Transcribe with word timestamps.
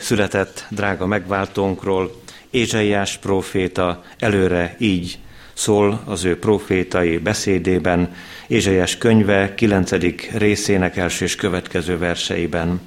Született 0.00 0.66
drága 0.70 1.06
megváltónkról, 1.06 2.20
Ézsaiás 2.50 3.16
próféta 3.16 4.02
előre 4.18 4.76
így 4.78 5.18
szól 5.52 6.02
az 6.04 6.24
ő 6.24 6.38
profétai 6.38 7.18
beszédében, 7.18 8.14
Ézsaiás 8.46 8.98
könyve 8.98 9.54
9. 9.54 9.90
részének 10.32 10.96
első 10.96 11.24
és 11.24 11.34
következő 11.34 11.98
verseiben. 11.98 12.80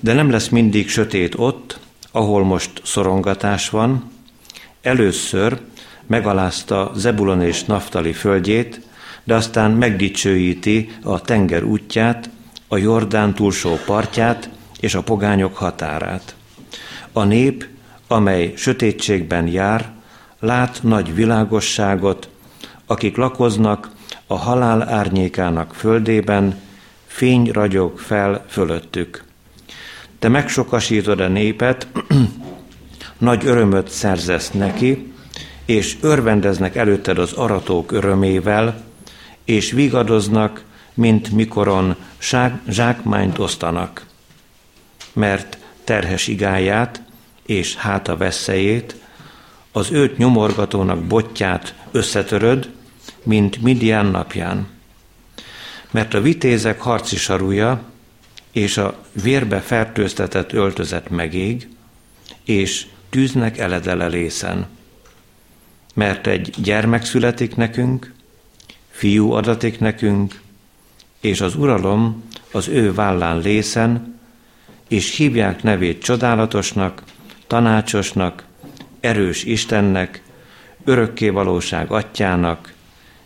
De 0.00 0.12
nem 0.12 0.30
lesz 0.30 0.48
mindig 0.48 0.88
sötét 0.88 1.34
ott, 1.36 1.78
ahol 2.10 2.44
most 2.44 2.70
szorongatás 2.84 3.70
van. 3.70 4.10
Először 4.82 5.60
megalázta 6.06 6.92
Zebulon 6.96 7.42
és 7.42 7.64
Naftali 7.64 8.12
földjét, 8.12 8.80
de 9.24 9.34
aztán 9.34 9.70
megdicsőíti 9.70 10.90
a 11.02 11.20
tenger 11.20 11.62
útját, 11.62 12.30
a 12.68 12.76
Jordán 12.76 13.34
túlsó 13.34 13.78
partját 13.86 14.48
és 14.84 14.94
a 14.94 15.02
pogányok 15.02 15.56
határát. 15.56 16.34
A 17.12 17.24
nép, 17.24 17.66
amely 18.08 18.52
sötétségben 18.56 19.46
jár, 19.46 19.92
lát 20.40 20.78
nagy 20.82 21.14
világosságot, 21.14 22.28
akik 22.86 23.16
lakoznak 23.16 23.90
a 24.26 24.36
halál 24.36 24.88
árnyékának 24.88 25.74
földében, 25.74 26.60
fény 27.06 27.50
ragyog 27.52 27.98
fel 27.98 28.44
fölöttük. 28.48 29.24
Te 30.18 30.28
megsokasítod 30.28 31.20
a 31.20 31.28
népet, 31.28 31.86
nagy 33.18 33.46
örömöt 33.46 33.88
szerzesz 33.88 34.50
neki, 34.50 35.12
és 35.64 35.96
örvendeznek 36.00 36.76
előtted 36.76 37.18
az 37.18 37.32
aratók 37.32 37.92
örömével, 37.92 38.82
és 39.44 39.70
vigadoznak, 39.70 40.64
mint 40.94 41.30
mikoron 41.30 41.96
zsákmányt 42.68 43.38
osztanak. 43.38 44.12
Mert 45.14 45.58
terhes 45.84 46.26
igáját 46.26 47.02
és 47.46 47.76
háta 47.76 48.16
veszélyét, 48.16 48.96
az 49.72 49.90
őt 49.90 50.16
nyomorgatónak 50.16 51.04
botját 51.04 51.74
összetöröd, 51.90 52.70
mint 53.22 53.62
Midian 53.62 54.06
napján. 54.06 54.66
Mert 55.90 56.14
a 56.14 56.20
vitézek 56.20 56.80
harci 56.80 57.16
sarúja 57.16 57.82
és 58.52 58.76
a 58.76 59.04
vérbe 59.22 59.60
fertőztetett 59.60 60.52
öltözet 60.52 61.10
megég, 61.10 61.68
és 62.44 62.86
tűznek 63.10 63.58
eledele 63.58 64.06
lészen. 64.06 64.66
Mert 65.94 66.26
egy 66.26 66.54
gyermek 66.62 67.04
születik 67.04 67.56
nekünk, 67.56 68.12
fiú 68.90 69.32
adatik 69.32 69.78
nekünk, 69.80 70.40
és 71.20 71.40
az 71.40 71.54
uralom 71.54 72.24
az 72.52 72.68
ő 72.68 72.94
vállán 72.94 73.38
lészen, 73.38 74.18
és 74.94 75.16
hívják 75.16 75.62
nevét 75.62 76.02
csodálatosnak, 76.02 77.02
tanácsosnak, 77.46 78.44
erős 79.00 79.44
Istennek, 79.44 80.22
örökké 80.84 81.28
valóság 81.28 81.90
atyának, 81.90 82.72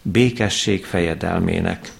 békesség 0.02 0.84
fejedelmének. 0.84 1.92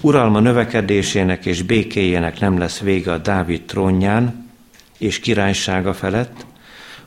Uralma 0.00 0.40
növekedésének 0.40 1.46
és 1.46 1.62
békéjének 1.62 2.40
nem 2.40 2.58
lesz 2.58 2.78
vége 2.78 3.12
a 3.12 3.18
Dávid 3.18 3.62
trónján 3.62 4.50
és 4.98 5.18
királysága 5.18 5.94
felett, 5.94 6.46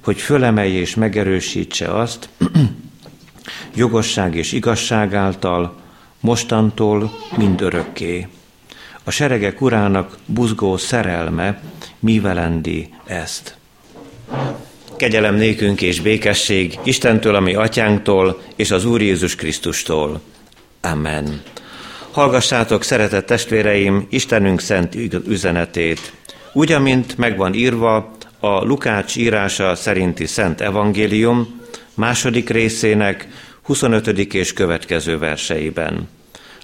hogy 0.03 0.21
fölemelje 0.21 0.79
és 0.79 0.95
megerősítse 0.95 1.93
azt, 1.93 2.29
jogosság 3.75 4.35
és 4.35 4.51
igazság 4.51 5.13
által, 5.13 5.81
mostantól 6.19 7.11
mind 7.37 7.61
örökké. 7.61 8.27
A 9.03 9.11
seregek 9.11 9.61
urának 9.61 10.17
buzgó 10.25 10.77
szerelme 10.77 11.61
mívelendi 11.99 12.89
ezt. 13.05 13.57
Kegyelem 14.97 15.35
nékünk 15.35 15.81
és 15.81 16.01
békesség 16.01 16.79
Istentől, 16.83 17.35
ami 17.35 17.53
atyánktól, 17.53 18.41
és 18.55 18.71
az 18.71 18.85
Úr 18.85 19.01
Jézus 19.01 19.35
Krisztustól. 19.35 20.21
Amen. 20.81 21.41
Hallgassátok, 22.11 22.83
szeretett 22.83 23.25
testvéreim, 23.25 24.07
Istenünk 24.09 24.59
szent 24.59 24.95
üzenetét. 25.27 26.13
Úgy, 26.53 26.71
amint 26.71 27.17
megvan 27.17 27.53
írva 27.53 28.11
a 28.39 28.63
Lukács 28.63 29.15
írása 29.15 29.75
szerinti 29.75 30.25
Szent 30.25 30.61
Evangélium 30.61 31.61
második 31.93 32.49
részének 32.49 33.27
25. 33.61 34.07
és 34.33 34.53
következő 34.53 35.17
verseiben. 35.17 36.09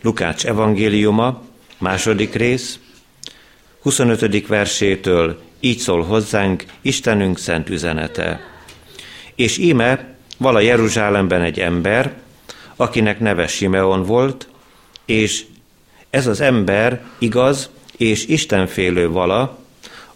Lukács 0.01 0.45
evangéliuma, 0.45 1.41
második 1.79 2.33
rész, 2.33 2.79
25. 3.81 4.47
versétől 4.47 5.41
így 5.59 5.77
szól 5.77 6.03
hozzánk 6.03 6.63
Istenünk 6.81 7.37
szent 7.37 7.69
üzenete. 7.69 8.39
És 9.35 9.57
íme 9.57 10.15
vala 10.37 10.59
Jeruzsálemben 10.59 11.41
egy 11.41 11.59
ember, 11.59 12.13
akinek 12.75 13.19
neve 13.19 13.47
Simeon 13.47 14.03
volt, 14.03 14.47
és 15.05 15.45
ez 16.09 16.27
az 16.27 16.41
ember 16.41 17.01
igaz 17.17 17.69
és 17.97 18.25
istenfélő 18.25 19.09
vala, 19.09 19.57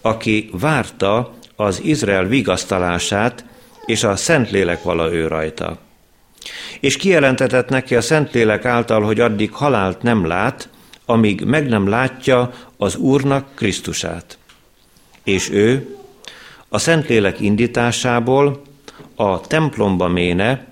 aki 0.01 0.49
várta 0.51 1.33
az 1.55 1.81
Izrael 1.83 2.25
vigasztalását, 2.25 3.45
és 3.85 4.03
a 4.03 4.15
Szentlélek 4.15 4.83
vala 4.83 5.13
ő 5.13 5.27
rajta. 5.27 5.77
És 6.79 6.97
kijelentetett 6.97 7.69
neki 7.69 7.95
a 7.95 8.01
Szentlélek 8.01 8.65
által, 8.65 9.01
hogy 9.01 9.19
addig 9.19 9.51
halált 9.51 10.01
nem 10.01 10.27
lát, 10.27 10.69
amíg 11.05 11.41
meg 11.41 11.67
nem 11.67 11.87
látja 11.87 12.53
az 12.77 12.95
Úrnak 12.95 13.55
Krisztusát. 13.55 14.37
És 15.23 15.49
ő 15.49 15.97
a 16.69 16.77
Szentlélek 16.77 17.39
indításából 17.39 18.61
a 19.15 19.41
templomba 19.41 20.07
méne, 20.07 20.65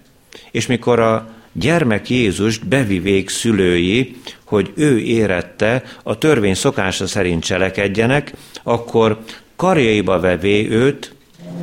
és 0.51 0.67
mikor 0.67 0.99
a 0.99 1.29
gyermek 1.51 2.09
Jézust 2.09 2.67
bevivék 2.67 3.29
szülői, 3.29 4.15
hogy 4.43 4.71
ő 4.75 4.99
érette 4.99 5.83
a 6.03 6.17
törvény 6.17 6.53
szokása 6.53 7.07
szerint 7.07 7.43
cselekedjenek, 7.43 8.33
akkor 8.63 9.19
karjaiba 9.55 10.19
vevé 10.19 10.69
őt, 10.69 11.13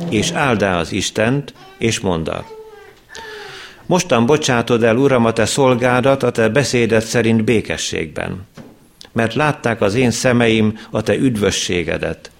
és 0.09 0.31
áldá 0.31 0.79
az 0.79 0.91
Istent, 0.91 1.53
és 1.77 1.99
mondta, 1.99 2.58
Mostan 3.89 4.25
bocsátod 4.25 4.83
el, 4.83 4.97
Uram, 4.97 5.25
a 5.25 5.33
te 5.33 5.45
szolgádat 5.45 6.23
a 6.23 6.31
te 6.31 6.49
beszédet 6.49 7.05
szerint 7.05 7.43
békességben, 7.43 8.47
mert 9.11 9.33
látták 9.33 9.81
az 9.81 9.95
én 9.95 10.11
szemeim 10.11 10.79
a 10.89 11.01
te 11.01 11.15
üdvösségedet, 11.15 12.31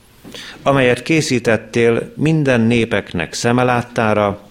amelyet 0.64 1.04
készítettél 1.04 2.14
minden 2.16 2.62
népeknek 2.62 3.34
szemeláttára, 3.34 4.42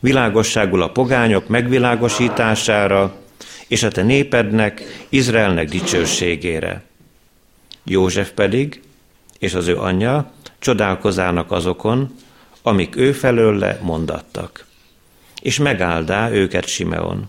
világosságul 0.00 0.82
a 0.82 0.90
pogányok 0.90 1.48
megvilágosítására, 1.48 3.14
és 3.68 3.82
a 3.82 3.90
te 3.90 4.02
népednek, 4.02 5.06
Izraelnek 5.08 5.68
dicsőségére. 5.68 6.82
József 7.84 8.30
pedig, 8.30 8.82
és 9.38 9.54
az 9.54 9.68
ő 9.68 9.76
anyja 9.76 10.32
csodálkozának 10.58 11.52
azokon, 11.52 12.14
amik 12.62 12.96
ő 12.96 13.12
felőle 13.12 13.78
mondattak 13.82 14.65
és 15.46 15.58
megáldá 15.58 16.30
őket 16.30 16.66
Simeon, 16.66 17.28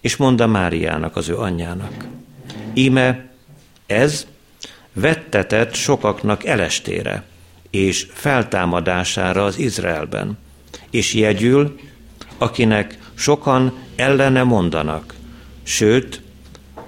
és 0.00 0.16
mondta 0.16 0.46
Máriának, 0.46 1.16
az 1.16 1.28
ő 1.28 1.36
anyjának. 1.36 2.04
Íme 2.72 3.28
ez 3.86 4.26
vettetett 4.92 5.74
sokaknak 5.74 6.44
elestére 6.44 7.24
és 7.70 8.06
feltámadására 8.12 9.44
az 9.44 9.58
Izraelben, 9.58 10.38
és 10.90 11.14
jegyül, 11.14 11.78
akinek 12.38 12.98
sokan 13.14 13.72
ellene 13.96 14.42
mondanak, 14.42 15.14
sőt, 15.62 16.22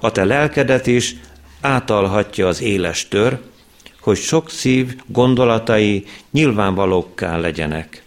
a 0.00 0.12
te 0.12 0.24
lelkedet 0.24 0.86
is 0.86 1.14
átalhatja 1.60 2.46
az 2.46 2.62
éles 2.62 3.08
tör, 3.08 3.40
hogy 4.00 4.16
sok 4.16 4.50
szív 4.50 4.96
gondolatai 5.06 6.04
nyilvánvalókká 6.30 7.36
legyenek 7.36 8.04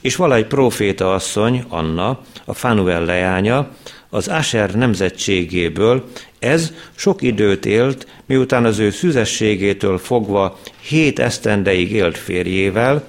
és 0.00 0.16
valahogy 0.16 0.46
proféta 0.46 1.14
asszony, 1.14 1.64
Anna, 1.68 2.20
a 2.44 2.54
Fanuel 2.54 3.04
leánya, 3.04 3.68
az 4.10 4.28
Asher 4.28 4.74
nemzetségéből, 4.74 6.04
ez 6.38 6.72
sok 6.94 7.22
időt 7.22 7.66
élt, 7.66 8.06
miután 8.26 8.64
az 8.64 8.78
ő 8.78 8.90
szüzességétől 8.90 9.98
fogva 9.98 10.58
hét 10.80 11.18
esztendeig 11.18 11.92
élt 11.92 12.18
férjével, 12.18 13.04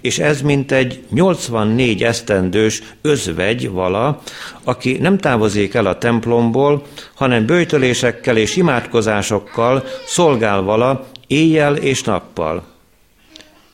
és 0.00 0.18
ez 0.18 0.42
mint 0.42 0.72
egy 0.72 1.04
84 1.10 2.02
esztendős 2.02 2.82
özvegy 3.02 3.70
vala, 3.70 4.22
aki 4.64 4.98
nem 4.98 5.18
távozik 5.18 5.74
el 5.74 5.86
a 5.86 5.98
templomból, 5.98 6.82
hanem 7.14 7.46
bőjtölésekkel 7.46 8.36
és 8.36 8.56
imádkozásokkal 8.56 9.84
szolgál 10.06 10.62
vala 10.62 11.06
éjjel 11.26 11.76
és 11.76 12.02
nappal. 12.02 12.64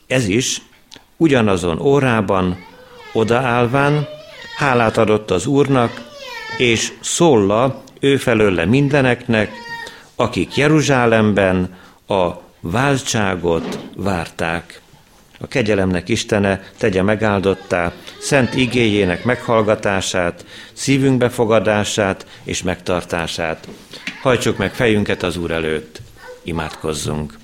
Ez 0.07 0.27
is 0.27 0.61
ugyanazon 1.23 1.81
órában 1.81 2.65
odaállván 3.13 4.07
hálát 4.57 4.97
adott 4.97 5.31
az 5.31 5.45
Úrnak, 5.45 6.01
és 6.57 6.91
szólla 7.01 7.83
ő 7.99 8.17
felőle 8.17 8.65
mindeneknek, 8.65 9.51
akik 10.15 10.55
Jeruzsálemben 10.55 11.75
a 12.07 12.29
váltságot 12.59 13.79
várták. 13.95 14.81
A 15.39 15.47
kegyelemnek 15.47 16.09
Istene 16.09 16.63
tegye 16.77 17.01
megáldottá, 17.01 17.91
szent 18.19 18.55
igéjének 18.55 19.23
meghallgatását, 19.23 20.45
szívünk 20.73 21.17
befogadását 21.17 22.25
és 22.43 22.63
megtartását. 22.63 23.67
Hajtsuk 24.21 24.57
meg 24.57 24.73
fejünket 24.73 25.23
az 25.23 25.37
Úr 25.37 25.51
előtt, 25.51 26.01
imádkozzunk. 26.43 27.37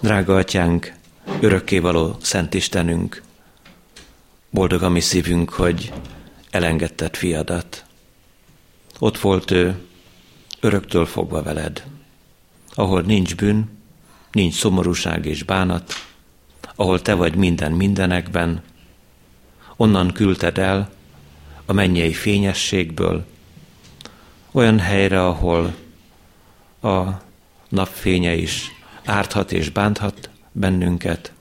Drága 0.00 0.36
atyánk, 0.36 0.98
örökkévaló 1.40 2.16
Szent 2.20 2.54
Istenünk, 2.54 3.22
boldog 4.50 4.82
a 4.82 4.88
mi 4.88 5.00
szívünk, 5.00 5.50
hogy 5.50 5.92
elengedted 6.50 7.16
fiadat. 7.16 7.84
Ott 8.98 9.18
volt 9.18 9.50
ő, 9.50 9.78
öröktől 10.60 11.06
fogva 11.06 11.42
veled, 11.42 11.84
ahol 12.74 13.02
nincs 13.02 13.36
bűn, 13.36 13.78
nincs 14.32 14.54
szomorúság 14.54 15.26
és 15.26 15.42
bánat, 15.42 15.92
ahol 16.74 17.02
te 17.02 17.14
vagy 17.14 17.34
minden 17.34 17.72
mindenekben, 17.72 18.62
onnan 19.76 20.12
küldted 20.12 20.58
el 20.58 20.90
a 21.66 21.72
mennyei 21.72 22.12
fényességből, 22.12 23.26
olyan 24.50 24.78
helyre, 24.78 25.26
ahol 25.26 25.74
a 26.82 27.00
napfénye 27.68 28.34
is 28.34 28.70
árthat 29.04 29.52
és 29.52 29.68
bánthat 29.68 30.29
bennünket, 30.52 31.32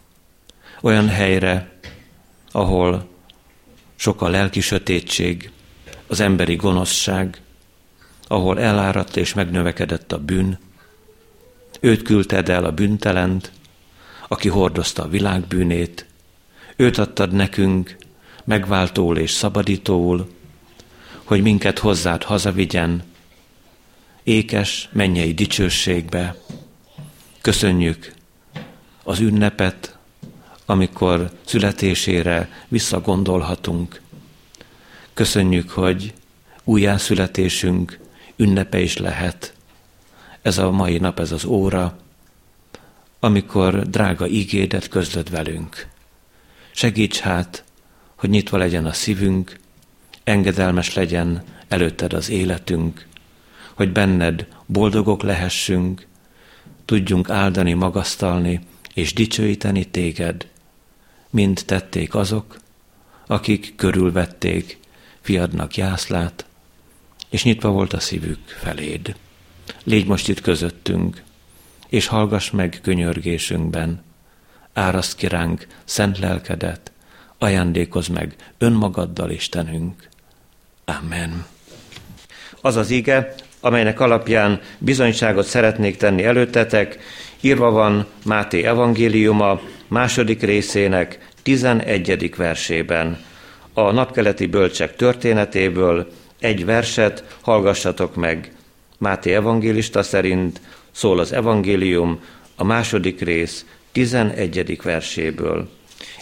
olyan 0.82 1.08
helyre, 1.08 1.72
ahol 2.52 3.08
sok 3.96 4.22
a 4.22 4.28
lelki 4.28 4.60
sötétség, 4.60 5.52
az 6.08 6.20
emberi 6.20 6.56
gonoszság, 6.56 7.42
ahol 8.28 8.60
eláradt 8.60 9.18
és 9.18 9.34
megnövekedett 9.34 10.12
a 10.12 10.18
bűn. 10.18 10.60
Őt 11.80 12.02
küldted 12.02 12.50
el 12.50 12.66
a 12.66 12.72
bűntelent, 12.72 13.52
aki 14.28 14.50
hordozta 14.50 15.04
a 15.04 15.08
világ 15.08 15.42
bűnét. 15.42 16.06
Őt 16.76 16.98
adtad 16.98 17.32
nekünk, 17.32 17.96
megváltóul 18.44 19.18
és 19.18 19.32
szabadítóul, 19.32 20.30
hogy 21.24 21.42
minket 21.42 21.80
hozzád 21.80 22.24
hazavigyen, 22.24 23.04
ékes 24.24 24.90
mennyei 24.92 25.34
dicsőségbe. 25.34 26.36
Köszönjük 27.42 28.14
az 29.04 29.20
ünnepet, 29.20 29.98
amikor 30.66 31.32
születésére 31.46 32.50
visszagondolhatunk. 32.68 34.02
Köszönjük, 35.14 35.70
hogy 35.70 36.14
újjászületésünk 36.64 38.00
ünnepe 38.36 38.80
is 38.80 38.98
lehet. 38.98 39.54
Ez 40.42 40.58
a 40.58 40.72
mai 40.72 40.98
nap, 40.98 41.20
ez 41.20 41.32
az 41.32 41.46
óra, 41.46 41.98
amikor 43.20 43.90
drága 43.90 44.28
ígédet 44.28 44.88
közlöd 44.88 45.30
velünk. 45.30 45.88
Segíts 46.72 47.20
hát, 47.20 47.64
hogy 48.16 48.30
nyitva 48.30 48.58
legyen 48.58 48.86
a 48.86 48.94
szívünk, 48.94 49.60
engedelmes 50.24 50.94
legyen 50.94 51.44
előtted 51.68 52.14
az 52.14 52.30
életünk, 52.30 53.08
hogy 53.74 53.92
benned 53.92 54.48
boldogok 54.66 55.22
lehessünk, 55.24 56.08
tudjunk 56.86 57.30
áldani, 57.30 57.74
magasztalni 57.74 58.62
és 58.94 59.14
dicsőíteni 59.14 59.86
téged, 59.86 60.48
mint 61.30 61.66
tették 61.66 62.16
azok, 62.16 62.58
akik 63.28 63.74
körülvették 63.76 64.78
fiadnak 65.22 65.78
jászlát, 65.78 66.46
és 67.30 67.44
nyitva 67.44 67.70
volt 67.70 67.94
a 67.94 68.00
szívük 68.00 68.40
feléd. 68.48 69.16
Légy 69.84 70.06
most 70.06 70.28
itt 70.30 70.42
közöttünk, 70.42 71.24
és 71.88 72.08
hallgass 72.08 72.50
meg 72.50 72.80
könyörgésünkben, 72.82 74.04
áraszt 74.74 75.16
ki 75.16 75.28
ránk 75.28 75.68
szent 75.84 76.20
lelkedet, 76.20 76.92
ajándékozz 77.38 78.08
meg 78.08 78.36
önmagaddal, 78.58 79.30
Istenünk. 79.30 80.10
Amen. 80.86 81.46
Az 82.62 82.76
az 82.76 82.90
ige, 82.90 83.36
amelynek 83.60 84.00
alapján 84.00 84.62
bizonyságot 84.78 85.46
szeretnék 85.46 85.98
tenni 85.98 86.24
előttetek, 86.24 87.00
írva 87.42 87.72
van 87.72 88.06
Máté 88.26 88.64
evangéliuma 88.64 89.62
második 89.88 90.42
részének 90.42 91.30
11. 91.44 92.36
versében. 92.36 93.18
A 93.74 93.92
napkeleti 93.92 94.46
bölcsek 94.46 94.96
történetéből 94.96 96.12
egy 96.40 96.66
verset 96.66 97.38
hallgassatok 97.42 98.16
meg. 98.16 98.52
Máté 98.98 99.34
evangélista 99.34 100.04
szerint 100.04 100.62
szól 100.92 101.20
az 101.20 101.34
evangélium 101.34 102.20
a 102.56 102.64
második 102.64 103.22
rész 103.22 103.66
11. 103.92 104.80
verséből. 104.84 105.70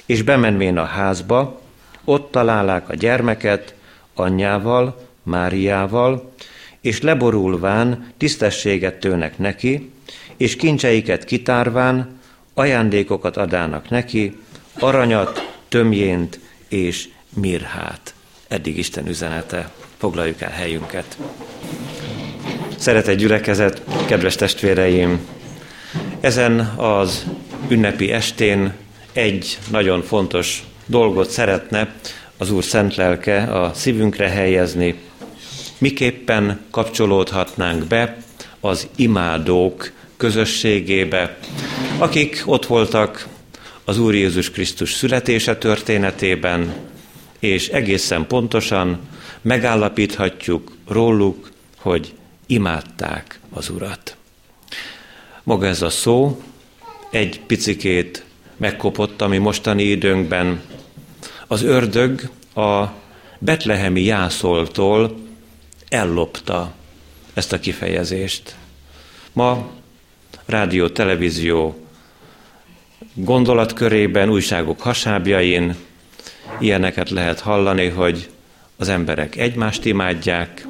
És 0.06 0.22
bemenvén 0.22 0.78
a 0.78 0.86
házba, 0.86 1.62
ott 2.04 2.32
találák 2.32 2.90
a 2.90 2.96
gyermeket 2.96 3.76
anyjával, 4.14 5.08
Máriával, 5.24 6.32
és 6.82 7.02
leborulván 7.02 8.14
tisztességet 8.18 9.00
tőnek 9.00 9.38
neki, 9.38 9.92
és 10.38 10.56
kincseiket 10.56 11.24
kitárván 11.24 12.20
ajándékokat 12.54 13.38
adának 13.38 13.90
neki, 13.90 14.38
aranyat, 14.80 15.54
tömjént 15.68 16.40
és 16.68 17.10
mirhát. 17.34 18.14
Eddig 18.48 18.78
Isten 18.78 19.08
üzenete. 19.08 19.72
Foglaljuk 19.98 20.42
el 20.42 20.52
helyünket. 20.52 21.18
Szeretett 22.78 23.18
gyülekezet, 23.18 23.82
kedves 24.06 24.36
testvéreim! 24.36 25.28
Ezen 26.20 26.60
az 26.76 27.26
ünnepi 27.68 28.12
estén 28.12 28.74
egy 29.14 29.58
nagyon 29.70 30.02
fontos 30.02 30.64
dolgot 30.86 31.30
szeretne 31.30 31.94
az 32.38 32.52
Úr 32.52 32.64
szent 32.64 32.96
lelke 32.96 33.42
a 33.42 33.74
szívünkre 33.74 34.30
helyezni. 34.30 35.00
Miképpen 35.78 36.60
kapcsolódhatnánk 36.72 37.86
be 37.86 38.18
az 38.60 38.88
imádók 38.96 39.92
közösségébe, 40.18 41.38
akik 41.98 42.44
ott 42.46 42.66
voltak 42.66 43.28
az 43.86 44.00
Úr 44.00 44.16
Jézus 44.16 44.52
Krisztus 44.52 44.94
születése 44.94 45.58
történetében, 45.58 46.74
és 47.40 47.68
egészen 47.68 48.28
pontosan 48.28 49.00
megállapíthatjuk 49.42 50.72
róluk, 50.88 51.52
hogy 51.78 52.14
imádták 52.46 53.40
az 53.50 53.70
Urat. 53.70 54.18
Maga 55.44 55.66
ez 55.66 55.82
a 55.82 55.90
szó 55.90 56.42
egy 57.10 57.40
picikét 57.40 58.24
megkopott 58.58 59.22
a 59.22 59.28
mi 59.28 59.38
mostani 59.38 59.84
időnkben. 59.84 60.62
Az 61.48 61.64
ördög 61.64 62.30
a 62.56 62.86
betlehemi 63.40 64.02
jászoltól 64.02 65.18
ellopta 65.90 66.74
ezt 67.34 67.54
a 67.54 67.60
kifejezést. 67.60 68.56
Ma 69.34 69.70
rádió, 70.48 70.90
televízió 70.90 71.88
gondolatkörében, 73.14 74.30
újságok 74.30 74.82
hasábjain 74.82 75.76
ilyeneket 76.60 77.10
lehet 77.10 77.40
hallani, 77.40 77.88
hogy 77.88 78.30
az 78.78 78.90
emberek 78.90 79.36
egymást 79.36 79.86
imádják, 79.86 80.68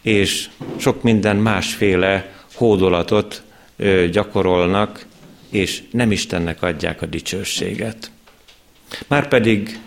és 0.00 0.48
sok 0.76 1.02
minden 1.02 1.36
másféle 1.36 2.32
hódolatot 2.54 3.42
gyakorolnak, 4.10 5.06
és 5.50 5.82
nem 5.90 6.12
Istennek 6.12 6.62
adják 6.62 7.02
a 7.02 7.06
dicsőséget. 7.06 8.10
Márpedig 9.06 9.78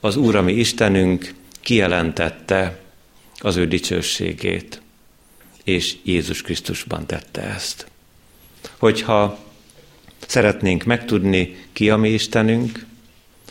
az 0.00 0.16
Úr, 0.16 0.36
ami 0.36 0.52
Istenünk 0.52 1.34
kijelentette 1.60 2.78
az 3.38 3.56
ő 3.56 3.66
dicsőségét, 3.66 4.80
és 5.64 5.96
Jézus 6.02 6.42
Krisztusban 6.42 7.06
tette 7.06 7.42
ezt. 7.42 7.86
Hogyha 8.78 9.38
szeretnénk 10.26 10.84
megtudni, 10.84 11.56
ki 11.72 11.90
a 11.90 11.96
mi 11.96 12.08
Istenünk, 12.08 12.86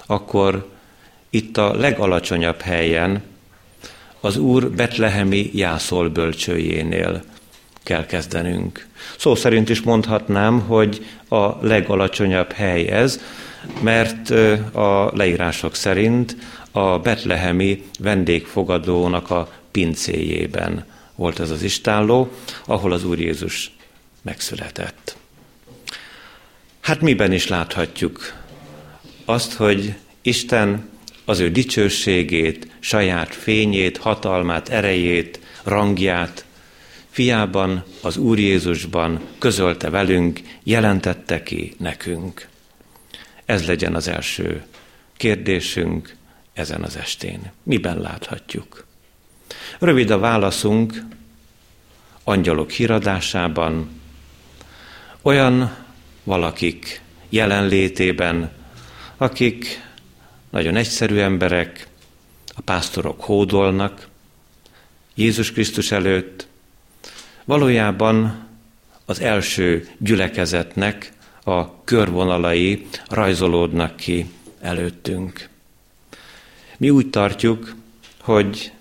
akkor 0.05 0.69
itt 1.29 1.57
a 1.57 1.75
legalacsonyabb 1.75 2.61
helyen, 2.61 3.21
az 4.19 4.37
Úr 4.37 4.69
betlehemi 4.69 5.49
jászol 5.53 6.09
bölcsőjénél 6.09 7.23
kell 7.83 8.05
kezdenünk. 8.05 8.87
Szó 9.17 9.35
szerint 9.35 9.69
is 9.69 9.81
mondhatnám, 9.81 10.59
hogy 10.59 11.05
a 11.29 11.65
legalacsonyabb 11.65 12.51
hely 12.51 12.87
ez, 12.87 13.19
mert 13.81 14.29
a 14.75 15.11
leírások 15.13 15.75
szerint 15.75 16.35
a 16.71 16.99
betlehemi 16.99 17.83
vendégfogadónak 17.99 19.29
a 19.29 19.51
pincéjében 19.71 20.85
volt 21.15 21.39
ez 21.39 21.49
az 21.49 21.63
istálló, 21.63 22.31
ahol 22.65 22.91
az 22.91 23.05
Úr 23.05 23.19
Jézus 23.19 23.71
megszületett. 24.23 25.17
Hát 26.79 27.01
miben 27.01 27.31
is 27.31 27.47
láthatjuk 27.47 28.33
azt, 29.25 29.53
hogy 29.53 29.95
Isten 30.21 30.89
az 31.25 31.39
ő 31.39 31.51
dicsőségét, 31.51 32.67
saját 32.79 33.35
fényét, 33.35 33.97
hatalmát, 33.97 34.69
erejét, 34.69 35.39
rangját 35.63 36.45
fiában, 37.09 37.83
az 38.01 38.17
Úr 38.17 38.39
Jézusban 38.39 39.21
közölte 39.39 39.89
velünk, 39.89 40.39
jelentette 40.63 41.43
ki 41.43 41.73
nekünk. 41.77 42.47
Ez 43.45 43.67
legyen 43.67 43.95
az 43.95 44.07
első 44.07 44.63
kérdésünk 45.17 46.15
ezen 46.53 46.83
az 46.83 46.95
estén. 46.95 47.51
Miben 47.63 47.99
láthatjuk? 47.99 48.85
Rövid 49.79 50.09
a 50.09 50.19
válaszunk, 50.19 51.03
angyalok 52.23 52.71
híradásában, 52.71 54.01
olyan 55.23 55.75
valakik 56.23 57.01
jelenlétében, 57.29 58.51
akik 59.17 59.81
nagyon 60.49 60.75
egyszerű 60.75 61.17
emberek, 61.17 61.87
a 62.55 62.61
pásztorok 62.61 63.21
hódolnak 63.21 64.07
Jézus 65.15 65.51
Krisztus 65.51 65.91
előtt, 65.91 66.47
valójában 67.45 68.47
az 69.05 69.21
első 69.21 69.89
gyülekezetnek 69.97 71.11
a 71.43 71.83
körvonalai 71.83 72.87
rajzolódnak 73.09 73.95
ki 73.95 74.25
előttünk. 74.61 75.49
Mi 76.77 76.89
úgy 76.89 77.09
tartjuk, 77.09 77.75
hogy 78.21 78.71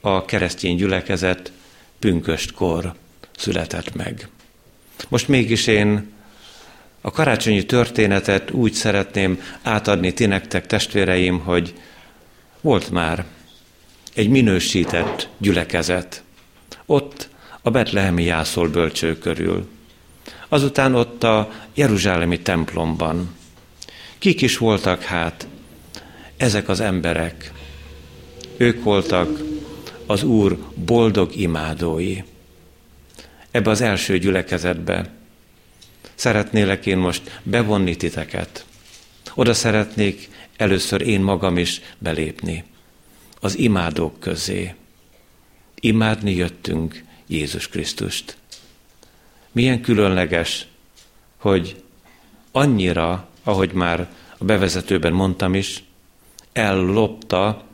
a 0.00 0.24
keresztény 0.24 0.76
gyülekezet 0.76 1.52
pünköstkor 1.98 2.94
született 3.36 3.94
meg. 3.94 4.28
Most 5.08 5.28
mégis 5.28 5.66
én 5.66 6.14
a 7.00 7.10
karácsonyi 7.10 7.66
történetet 7.66 8.50
úgy 8.50 8.72
szeretném 8.72 9.40
átadni 9.62 10.12
ti 10.12 10.26
nektek, 10.26 10.66
testvéreim, 10.66 11.38
hogy 11.38 11.74
volt 12.60 12.90
már 12.90 13.24
egy 14.14 14.28
minősített 14.28 15.28
gyülekezet. 15.38 16.22
Ott 16.86 17.28
a 17.62 17.70
betlehemi 17.70 18.24
jászol 18.24 18.68
bölcső 18.68 19.18
körül. 19.18 19.68
Azután 20.48 20.94
ott 20.94 21.22
a 21.22 21.52
Jeruzsálemi 21.74 22.40
templomban. 22.40 23.34
Kik 24.18 24.40
is 24.42 24.58
voltak 24.58 25.02
hát 25.02 25.46
ezek 26.36 26.68
az 26.68 26.80
emberek? 26.80 27.52
Ők 28.56 28.82
voltak 28.82 29.40
az 30.06 30.22
Úr 30.22 30.58
boldog 30.74 31.36
imádói. 31.36 32.22
Ebbe 33.56 33.70
az 33.70 33.80
első 33.80 34.18
gyülekezetbe 34.18 35.10
szeretnélek 36.14 36.86
én 36.86 36.98
most 36.98 37.40
bevonni 37.42 37.96
titeket. 37.96 38.64
Oda 39.34 39.54
szeretnék 39.54 40.28
először 40.56 41.00
én 41.00 41.20
magam 41.20 41.58
is 41.58 41.80
belépni. 41.98 42.64
Az 43.40 43.58
imádók 43.58 44.20
közé. 44.20 44.74
Imádni 45.74 46.34
jöttünk 46.34 47.04
Jézus 47.26 47.68
Krisztust. 47.68 48.36
Milyen 49.52 49.80
különleges, 49.80 50.66
hogy 51.36 51.82
annyira, 52.52 53.28
ahogy 53.42 53.72
már 53.72 54.08
a 54.38 54.44
bevezetőben 54.44 55.12
mondtam 55.12 55.54
is, 55.54 55.82
ellopta 56.52 57.64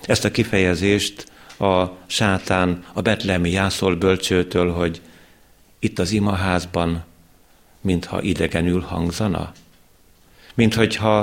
ezt 0.00 0.24
a 0.24 0.30
kifejezést 0.30 1.26
a 1.58 1.86
sátán 2.06 2.84
a 2.92 3.00
betlemi 3.00 3.50
jászol 3.50 3.96
bölcsőtől, 3.96 4.72
hogy 4.72 5.00
itt 5.78 5.98
az 5.98 6.10
imaházban, 6.10 7.04
mintha 7.80 8.22
idegenül 8.22 8.80
hangzana? 8.80 9.52
Mint 10.54 10.74
hogyha 10.74 11.18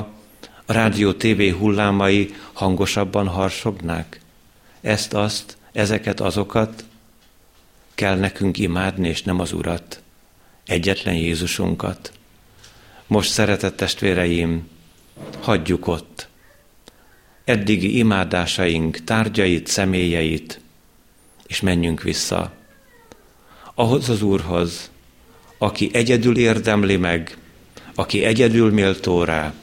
a 0.66 0.74
rádió 0.74 1.14
TV 1.14 1.42
hullámai 1.58 2.34
hangosabban 2.54 3.28
harsognák? 3.28 4.20
Ezt, 4.82 5.14
azt, 5.14 5.58
ezeket, 5.72 6.20
azokat 6.20 6.86
kell 7.96 8.18
nekünk 8.18 8.58
imádni, 8.58 9.08
és 9.08 9.24
nem 9.24 9.40
az 9.40 9.54
Urat, 9.54 10.02
egyetlen 10.66 11.16
Jézusunkat. 11.16 12.12
Most, 13.08 13.32
szeretett 13.32 13.76
testvéreim, 13.78 14.70
hagyjuk 15.42 15.88
ott 15.88 16.28
eddigi 17.44 17.98
imádásaink 17.98 19.04
tárgyait, 19.04 19.68
személyeit, 19.68 20.60
és 21.48 21.62
menjünk 21.62 22.02
vissza 22.02 22.52
ahhoz 23.75 24.10
az 24.10 24.22
Úrhoz, 24.22 24.89
aki 25.58 25.89
egyedül 25.94 26.38
érdemli 26.38 26.98
meg, 26.98 27.38
aki 27.96 28.24
egyedül 28.24 28.72
méltó 28.72 29.24
rá, 29.24 29.53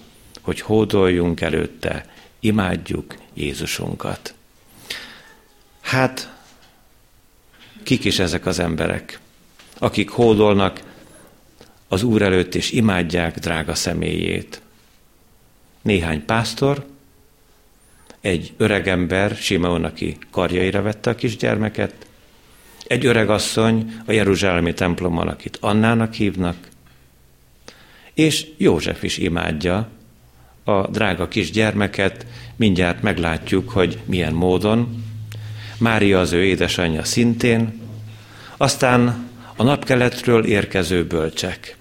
hogy 0.40 0.60
hódoljunk 0.60 1.40
előtte, 1.40 2.06
imádjuk 2.40 3.14
Jézusunkat. 3.34 4.34
Hát, 5.80 6.36
kik 7.82 8.04
is 8.04 8.18
ezek 8.18 8.46
az 8.46 8.58
emberek, 8.58 9.20
akik 9.78 10.10
hódolnak 10.10 10.82
az 11.88 12.02
Úr 12.02 12.22
előtt 12.22 12.54
és 12.54 12.70
imádják 12.70 13.38
drága 13.38 13.74
személyét? 13.74 14.60
Néhány 15.82 16.24
pásztor, 16.24 16.86
egy 18.20 18.52
öregember, 18.56 19.36
Simeon, 19.36 19.84
aki 19.84 20.16
karjaira 20.30 20.82
vette 20.82 21.10
a 21.10 21.14
kisgyermeket, 21.14 22.06
egy 22.92 23.06
öreg 23.06 23.30
asszony 23.30 23.94
a 24.06 24.12
Jeruzsálemi 24.12 24.74
templomban, 24.74 25.28
akit 25.28 25.58
Annának 25.60 26.12
hívnak, 26.12 26.56
és 28.14 28.46
József 28.56 29.02
is 29.02 29.18
imádja 29.18 29.88
a 30.64 30.86
drága 30.86 31.28
kisgyermeket, 31.28 32.26
mindjárt 32.56 33.02
meglátjuk, 33.02 33.70
hogy 33.70 33.98
milyen 34.04 34.32
módon. 34.32 35.04
Mária 35.78 36.20
az 36.20 36.32
ő 36.32 36.44
édesanyja 36.44 37.04
szintén, 37.04 37.80
aztán 38.56 39.28
a 39.56 39.62
napkeletről 39.62 40.44
érkező 40.44 41.04
bölcsek. 41.04 41.76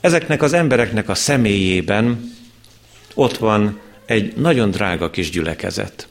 Ezeknek 0.00 0.42
az 0.42 0.52
embereknek 0.52 1.08
a 1.08 1.14
személyében 1.14 2.32
ott 3.14 3.36
van 3.36 3.80
egy 4.06 4.36
nagyon 4.36 4.70
drága 4.70 5.10
kis 5.10 5.30
gyülekezet. 5.30 6.08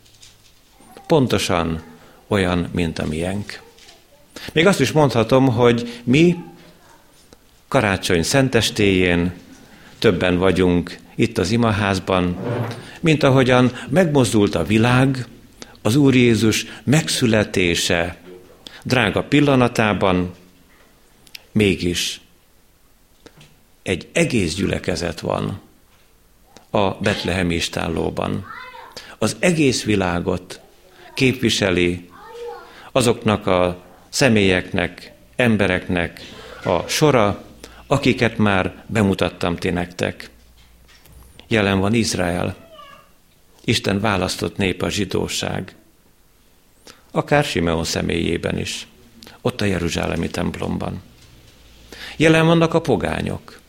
Pontosan 1.08 1.91
olyan, 2.32 2.70
mint 2.72 3.00
a 3.00 3.06
miénk. 3.06 3.62
Még 4.54 4.68
azt 4.68 4.80
is 4.80 4.92
mondhatom, 4.92 5.48
hogy 5.48 6.02
mi 6.04 6.36
karácsony 7.68 8.24
szentestéjén 8.24 9.34
többen 10.00 10.38
vagyunk 10.38 10.98
itt 11.16 11.38
az 11.38 11.52
imaházban, 11.52 12.38
mint 13.02 13.24
ahogyan 13.24 13.72
megmozdult 13.90 14.56
a 14.56 14.64
világ, 14.64 15.28
az 15.82 15.96
Úr 15.96 16.16
Jézus 16.16 16.66
megszületése 16.84 18.18
drága 18.84 19.24
pillanatában, 19.24 20.34
mégis 21.52 22.22
egy 23.84 24.08
egész 24.14 24.56
gyülekezet 24.56 25.20
van 25.20 25.62
a 26.70 26.90
Betlehemi 26.90 27.56
istállóban. 27.56 28.46
Az 29.18 29.36
egész 29.40 29.84
világot 29.84 30.60
képviseli 31.14 32.10
azoknak 32.92 33.48
a 33.48 33.84
személyeknek, 34.10 35.12
embereknek 35.36 36.22
a 36.64 36.88
sora, 36.88 37.44
akiket 37.88 38.38
már 38.38 38.84
bemutattam 38.88 39.56
ti 39.56 39.70
nektek. 39.70 40.30
Jelen 41.48 41.80
van 41.80 41.94
Izrael, 41.94 42.56
Isten 43.64 44.00
választott 44.00 44.58
nép 44.58 44.82
a 44.82 44.90
zsidóság, 44.90 45.76
akár 47.12 47.44
Simeon 47.44 47.84
személyében 47.84 48.58
is, 48.58 48.88
ott 49.42 49.62
a 49.62 49.66
Jeruzsálemi 49.66 50.30
templomban. 50.30 51.02
Jelen 52.18 52.46
vannak 52.46 52.74
a 52.74 52.82
pogányok, 52.82 53.60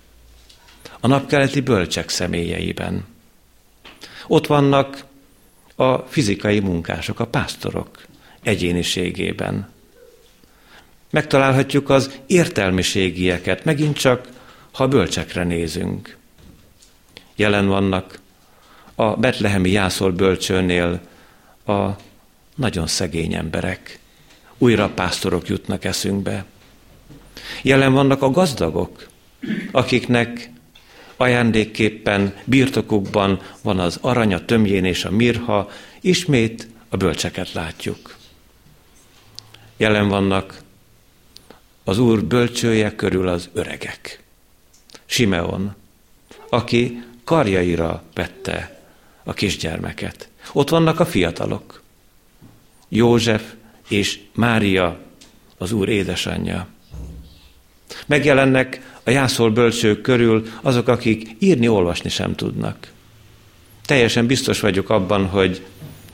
a 1.01 1.07
napkeleti 1.07 1.61
bölcsek 1.61 2.09
személyeiben. 2.09 3.07
Ott 4.27 4.47
vannak 4.47 5.05
a 5.75 5.99
fizikai 5.99 6.61
munkások, 6.61 7.21
a 7.21 7.27
pásztorok, 7.27 8.03
egyéniségében. 8.43 9.71
Megtalálhatjuk 11.11 11.91
az 11.91 12.19
értelmiségieket, 12.27 13.65
megint 13.65 13.97
csak, 13.97 14.29
ha 14.73 14.89
bölcsekre 14.89 15.45
nézünk. 15.45 16.17
Jelen 17.37 17.67
vannak 17.67 18.19
a 18.95 19.17
betlehemi 19.17 19.71
jászol 19.71 20.13
bölcsőnél 20.13 21.01
a 21.67 21.89
nagyon 22.55 22.87
szegény 22.87 23.35
emberek. 23.35 23.99
Újra 24.59 24.89
pásztorok 24.89 25.49
jutnak 25.49 25.85
eszünkbe. 25.85 26.45
Jelen 27.63 27.93
vannak 27.93 28.23
a 28.23 28.31
gazdagok, 28.31 29.09
akiknek 29.71 30.51
ajándékképpen 31.17 32.35
birtokukban 32.45 33.41
van 33.63 33.79
az 33.79 33.99
aranya 34.01 34.45
tömjén 34.45 34.85
és 34.85 35.05
a 35.05 35.11
mirha, 35.11 35.71
ismét 36.01 36.69
a 36.89 36.97
bölcseket 36.97 37.53
látjuk 37.53 38.21
jelen 39.77 40.09
vannak 40.09 40.61
az 41.85 41.99
Úr 41.99 42.25
bölcsője 42.25 42.95
körül 42.95 43.29
az 43.29 43.49
öregek. 43.53 44.23
Simeon, 45.07 45.75
aki 46.49 47.03
karjaira 47.25 48.03
vette 48.15 48.81
a 49.25 49.33
kisgyermeket. 49.33 50.29
Ott 50.53 50.69
vannak 50.69 51.01
a 51.01 51.07
fiatalok. 51.07 51.83
József 52.89 53.43
és 53.89 54.21
Mária, 54.35 54.99
az 55.59 55.73
Úr 55.73 55.89
édesanyja. 55.89 56.67
Megjelennek 58.07 58.97
a 59.03 59.11
jászol 59.11 59.51
bölcsők 59.51 60.01
körül 60.01 60.47
azok, 60.61 60.89
akik 60.89 61.37
írni, 61.39 61.69
olvasni 61.69 62.11
sem 62.11 62.35
tudnak. 62.35 62.93
Teljesen 63.87 64.27
biztos 64.27 64.61
vagyok 64.61 64.91
abban, 64.91 65.27
hogy 65.27 65.67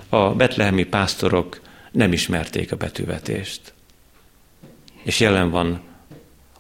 a 0.09 0.31
betlehemi 0.31 0.85
pásztorok 0.85 1.61
nem 1.91 2.13
ismerték 2.13 2.73
a 2.73 2.77
betűvetést. 2.77 3.73
És 5.03 5.21
jelen 5.21 5.51
van 5.51 5.81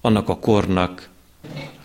annak 0.00 0.28
a 0.28 0.38
kornak 0.38 1.08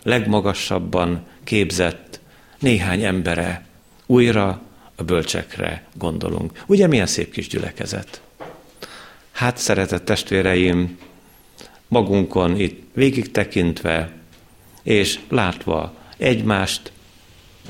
legmagasabban 0.03 1.25
képzett 1.43 2.19
néhány 2.59 3.03
embere, 3.03 3.65
újra 4.05 4.61
a 4.95 5.03
bölcsekre 5.03 5.87
gondolunk. 5.93 6.63
Ugye 6.65 6.87
milyen 6.87 7.07
szép 7.07 7.31
kis 7.31 7.47
gyülekezet? 7.47 8.21
Hát, 9.31 9.57
szeretett 9.57 10.05
testvéreim, 10.05 10.97
magunkon 11.87 12.59
itt 12.59 12.83
végig 12.93 13.31
tekintve, 13.31 14.11
és 14.83 15.19
látva 15.29 15.93
egymást, 16.17 16.91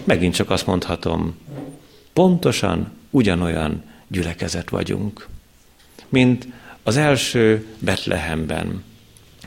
megint 0.03 0.36
csak 0.36 0.50
azt 0.50 0.65
mondhatom, 0.65 1.38
pontosan 2.13 2.92
ugyanolyan 3.10 3.84
gyülekezet 4.08 4.70
vagyunk, 4.70 5.27
mint 6.13 6.48
az 6.84 6.98
első 6.98 7.65
Betlehemben, 7.79 8.84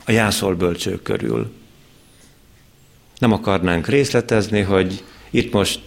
a 0.05 0.11
jászol 0.11 0.57
körül. 1.03 1.51
Nem 3.17 3.31
akarnánk 3.31 3.87
részletezni, 3.87 4.61
hogy 4.61 5.03
itt 5.29 5.53
most 5.53 5.79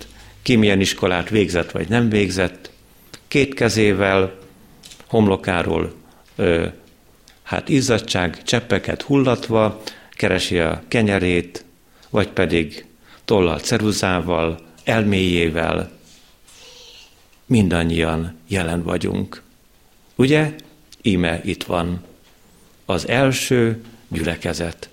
ki 0.42 0.56
milyen 0.56 0.80
iskolát 0.80 1.28
végzett 1.28 1.70
vagy 1.70 1.88
nem 1.88 2.08
végzett, 2.08 2.70
két 3.28 3.54
kezével 3.54 4.38
homlokáról 5.06 5.94
ö, 6.37 6.66
hát 7.42 7.68
izzadság 7.68 8.42
cseppeket 8.42 9.02
hullatva 9.02 9.82
keresi 10.10 10.58
a 10.58 10.82
kenyerét, 10.88 11.64
vagy 12.10 12.28
pedig 12.28 12.84
tollal 13.25 13.58
ceruzával, 13.58 14.60
elméjével, 14.84 15.90
mindannyian 17.46 18.38
jelen 18.49 18.82
vagyunk. 18.82 19.42
Ugye? 20.20 20.54
Íme 21.02 21.40
itt 21.45 21.62
van. 21.62 22.04
Az 22.85 23.09
első 23.09 23.85
gyülekezet. 24.09 24.88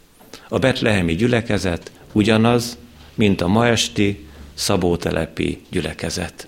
A 0.49 0.57
betlehemi 0.57 1.15
gyülekezet 1.15 1.91
ugyanaz, 2.11 2.77
mint 3.13 3.41
a 3.41 3.47
ma 3.47 3.67
esti 3.67 4.27
szabótelepi 4.53 5.61
gyülekezet. 5.69 6.47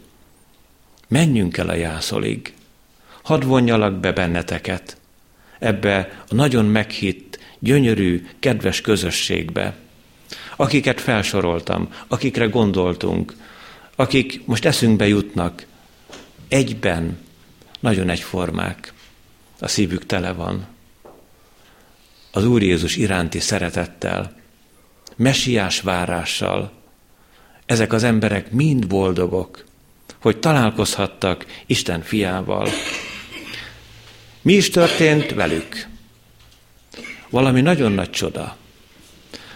Menjünk 1.08 1.58
el 1.58 1.70
a 1.70 1.76
jászolig. 1.76 2.54
Hadd 3.22 3.46
vonjalak 3.46 4.00
be 4.00 4.12
benneteket 4.12 4.98
ebbe 5.60 6.24
a 6.30 6.36
nagyon 6.36 6.66
meghitt, 6.66 7.40
gyönyörű, 7.60 8.28
kedves 8.40 8.82
közösségbe, 8.82 9.76
akiket 10.56 11.02
felsoroltam, 11.02 11.94
akikre 12.08 12.46
gondoltunk, 12.46 13.34
akik 13.96 14.42
most 14.46 14.66
eszünkbe 14.66 15.08
jutnak, 15.08 15.66
egyben 16.48 17.18
nagyon 17.80 18.10
egyformák, 18.10 18.94
a 19.60 19.68
szívük 19.68 20.06
tele 20.06 20.32
van. 20.32 20.68
Az 22.32 22.46
Úr 22.46 22.62
Jézus 22.62 22.96
iránti 22.96 23.40
szeretettel, 23.40 24.36
mesiás 25.16 25.82
várással. 25.82 26.72
Ezek 27.66 27.94
az 27.94 28.04
emberek 28.04 28.52
mind 28.52 28.88
boldogok, 28.88 29.66
hogy 30.22 30.38
találkozhattak 30.38 31.46
Isten 31.66 32.02
fiával. 32.02 32.68
Mi 34.42 34.54
is 34.54 34.70
történt 34.70 35.34
velük? 35.34 35.88
Valami 37.30 37.62
nagyon 37.62 37.92
nagy 37.92 38.10
csoda. 38.10 38.58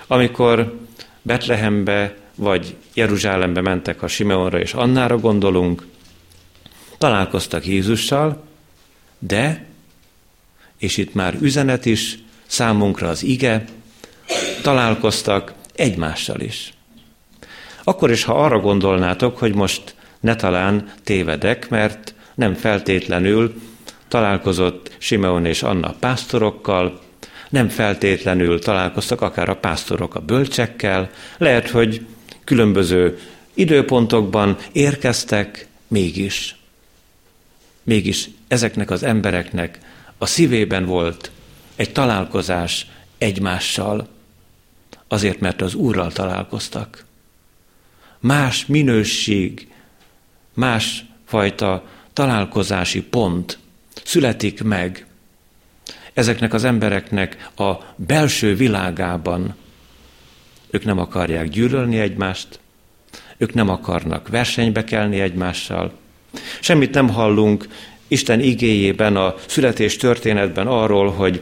Amikor 0.08 0.80
Betlehembe 1.22 2.18
vagy 2.36 2.76
Jeruzsálembe 2.94 3.62
mentek, 3.62 4.02
a 4.02 4.08
Simeonra 4.08 4.60
és 4.60 4.74
Annára 4.74 5.18
gondolunk, 5.18 5.88
találkoztak 6.98 7.66
Jézussal, 7.66 8.44
de, 9.20 9.66
és 10.78 10.98
itt 10.98 11.14
már 11.14 11.38
üzenet 11.42 11.86
is, 11.86 12.18
számunkra 12.46 13.10
az 13.10 13.24
ige, 13.24 13.66
találkoztak 14.62 15.54
egymással 15.76 16.40
is. 16.40 16.74
Akkor 17.84 18.12
is, 18.12 18.24
ha 18.24 18.44
arra 18.44 18.60
gondolnátok, 18.60 19.38
hogy 19.38 19.56
most 19.56 19.96
ne 20.20 20.36
talán 20.36 20.92
tévedek, 21.04 21.70
mert 21.70 22.14
nem 22.36 22.54
feltétlenül 22.54 23.62
találkozott 24.08 24.96
Simeon 24.98 25.46
és 25.46 25.64
Anna 25.64 25.96
pásztorokkal, 26.00 27.02
nem 27.50 27.70
feltétlenül 27.70 28.60
találkoztak 28.60 29.22
akár 29.22 29.50
a 29.50 29.56
pásztorok 29.56 30.16
a 30.16 30.20
bölcsekkel, 30.20 31.10
lehet, 31.38 31.70
hogy 31.70 32.06
különböző 32.44 33.20
időpontokban 33.54 34.58
érkeztek, 34.72 35.68
mégis. 35.88 36.56
Mégis 37.84 38.30
ezeknek 38.48 38.92
az 38.92 39.04
embereknek 39.04 39.80
a 40.24 40.26
szívében 40.26 40.86
volt 40.86 41.32
egy 41.76 41.92
találkozás 41.92 42.88
egymással, 43.18 44.08
azért, 45.08 45.40
mert 45.40 45.62
az 45.62 45.74
Úrral 45.74 46.12
találkoztak. 46.12 47.06
Más 48.20 48.66
minőség, 48.66 49.68
más 50.54 51.06
fajta 51.26 51.84
találkozási 52.14 53.02
pont 53.02 53.58
születik 54.04 54.64
meg 54.64 55.06
ezeknek 56.14 56.54
az 56.54 56.64
embereknek 56.64 57.50
a 57.56 57.72
belső 57.96 58.56
világában. 58.56 59.56
Ők 60.70 60.86
nem 60.86 61.00
akarják 61.00 61.50
gyűlölni 61.50 62.00
egymást, 62.00 62.60
ők 63.38 63.54
nem 63.54 63.70
akarnak 63.70 64.28
versenybe 64.28 64.84
kelni 64.84 65.20
egymással. 65.20 65.94
Semmit 66.60 66.94
nem 66.94 67.10
hallunk 67.10 67.68
Isten 68.14 68.40
igéjében, 68.40 69.16
a 69.16 69.36
születés 69.46 69.98
történetben 69.98 70.68
arról, 70.68 71.10
hogy 71.12 71.42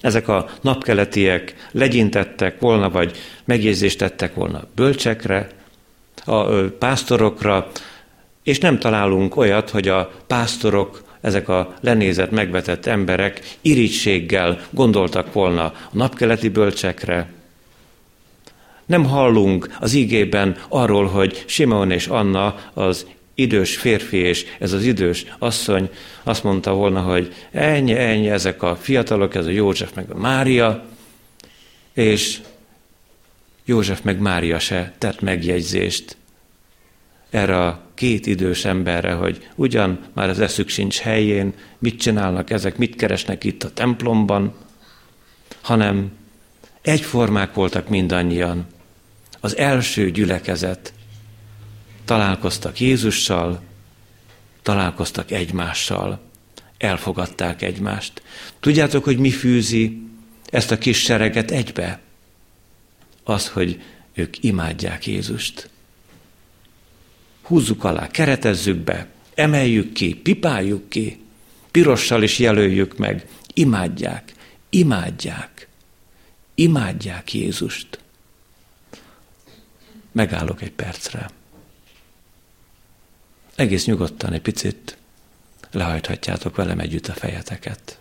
ezek 0.00 0.28
a 0.28 0.48
napkeletiek 0.60 1.54
legyintettek 1.72 2.60
volna, 2.60 2.90
vagy 2.90 3.16
megjegyzést 3.44 3.98
tettek 3.98 4.34
volna 4.34 4.66
bölcsekre, 4.74 5.48
a 6.24 6.44
pásztorokra, 6.78 7.70
és 8.42 8.58
nem 8.58 8.78
találunk 8.78 9.36
olyat, 9.36 9.70
hogy 9.70 9.88
a 9.88 10.10
pásztorok, 10.26 11.02
ezek 11.20 11.48
a 11.48 11.74
lenézett, 11.80 12.30
megvetett 12.30 12.86
emberek 12.86 13.56
irítséggel 13.60 14.60
gondoltak 14.70 15.32
volna 15.32 15.62
a 15.64 15.74
napkeleti 15.92 16.48
bölcsekre. 16.48 17.30
Nem 18.86 19.04
hallunk 19.04 19.76
az 19.80 19.94
ígében 19.94 20.56
arról, 20.68 21.06
hogy 21.06 21.44
Simeon 21.46 21.90
és 21.90 22.06
Anna 22.06 22.54
az 22.74 23.06
idős 23.38 23.76
férfi 23.76 24.16
és 24.16 24.46
ez 24.58 24.72
az 24.72 24.84
idős 24.84 25.26
asszony 25.38 25.90
azt 26.22 26.44
mondta 26.44 26.72
volna, 26.72 27.00
hogy 27.00 27.34
ennyi, 27.50 27.92
ennyi, 27.92 28.30
ezek 28.30 28.62
a 28.62 28.76
fiatalok, 28.76 29.34
ez 29.34 29.46
a 29.46 29.50
József 29.50 29.94
meg 29.94 30.10
a 30.10 30.18
Mária, 30.18 30.84
és 31.92 32.40
József 33.64 34.00
meg 34.02 34.18
Mária 34.18 34.58
se 34.58 34.94
tett 34.98 35.20
megjegyzést 35.20 36.16
erre 37.30 37.66
a 37.66 37.80
két 37.94 38.26
idős 38.26 38.64
emberre, 38.64 39.12
hogy 39.12 39.48
ugyan 39.54 39.98
már 40.12 40.28
az 40.28 40.40
eszük 40.40 40.68
sincs 40.68 40.98
helyén, 40.98 41.52
mit 41.78 42.00
csinálnak 42.00 42.50
ezek, 42.50 42.76
mit 42.76 42.96
keresnek 42.96 43.44
itt 43.44 43.62
a 43.62 43.72
templomban, 43.72 44.54
hanem 45.60 46.12
egyformák 46.82 47.54
voltak 47.54 47.88
mindannyian. 47.88 48.66
Az 49.40 49.56
első 49.56 50.10
gyülekezet, 50.10 50.92
találkoztak 52.08 52.80
Jézussal, 52.80 53.60
találkoztak 54.62 55.30
egymással, 55.30 56.20
elfogadták 56.78 57.62
egymást. 57.62 58.22
Tudjátok, 58.60 59.04
hogy 59.04 59.18
mi 59.18 59.30
fűzi 59.30 60.02
ezt 60.50 60.70
a 60.70 60.78
kis 60.78 61.00
sereget 61.00 61.50
egybe? 61.50 62.00
Az, 63.24 63.48
hogy 63.48 63.82
ők 64.14 64.44
imádják 64.44 65.06
Jézust. 65.06 65.70
Húzzuk 67.42 67.84
alá, 67.84 68.06
keretezzük 68.06 68.76
be, 68.76 69.08
emeljük 69.34 69.92
ki, 69.92 70.14
pipáljuk 70.14 70.88
ki, 70.88 71.20
pirossal 71.70 72.22
is 72.22 72.38
jelöljük 72.38 72.96
meg, 72.96 73.26
imádják, 73.54 74.32
imádják, 74.68 75.68
imádják 76.54 77.34
Jézust. 77.34 77.98
Megállok 80.12 80.62
egy 80.62 80.72
percre 80.72 81.36
egész 83.58 83.84
nyugodtan 83.84 84.32
egy 84.32 84.40
picit 84.40 84.96
lehajthatjátok 85.70 86.56
velem 86.56 86.78
együtt 86.78 87.06
a 87.06 87.12
fejeteket. 87.12 88.00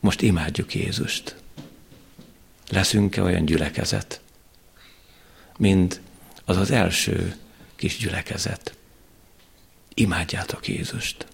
Most 0.00 0.20
imádjuk 0.22 0.74
Jézust. 0.74 1.36
Leszünk-e 2.68 3.22
olyan 3.22 3.44
gyülekezet, 3.44 4.20
mint 5.56 6.00
az 6.44 6.56
az 6.56 6.70
első 6.70 7.36
kis 7.76 7.96
gyülekezet? 7.96 8.74
Imádjátok 9.94 10.68
Jézust. 10.68 11.26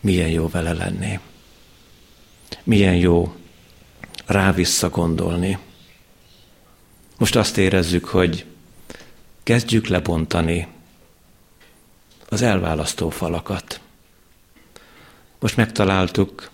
Milyen 0.00 0.28
jó 0.28 0.48
vele 0.48 0.72
lenni. 0.72 1.18
Milyen 2.62 2.96
jó 2.96 3.34
rá 4.26 4.52
visszagondolni. 4.52 5.58
Most 7.18 7.36
azt 7.36 7.56
érezzük, 7.56 8.04
hogy 8.04 8.44
kezdjük 9.42 9.86
lebontani 9.86 10.68
az 12.28 12.42
elválasztó 12.42 13.10
falakat. 13.10 13.80
Most 15.38 15.56
megtaláltuk 15.56 16.50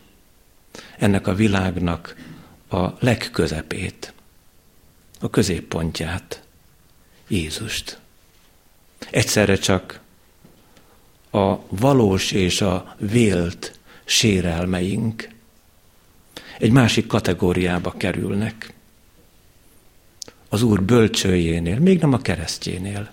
ennek 0.98 1.26
a 1.26 1.35
világnak 1.35 2.16
a 2.68 2.88
legközepét, 2.98 4.12
a 5.20 5.30
középpontját, 5.30 6.42
Jézust. 7.28 7.98
Egyszerre 9.11 9.57
csak 9.57 10.00
a 11.34 11.66
valós 11.68 12.32
és 12.32 12.60
a 12.60 12.94
vélt 12.98 13.78
sérelmeink 14.04 15.28
egy 16.58 16.70
másik 16.70 17.06
kategóriába 17.06 17.92
kerülnek. 17.92 18.72
Az 20.48 20.62
Úr 20.62 20.82
bölcsőjénél, 20.82 21.78
még 21.78 22.00
nem 22.00 22.12
a 22.12 22.18
keresztjénél, 22.18 23.08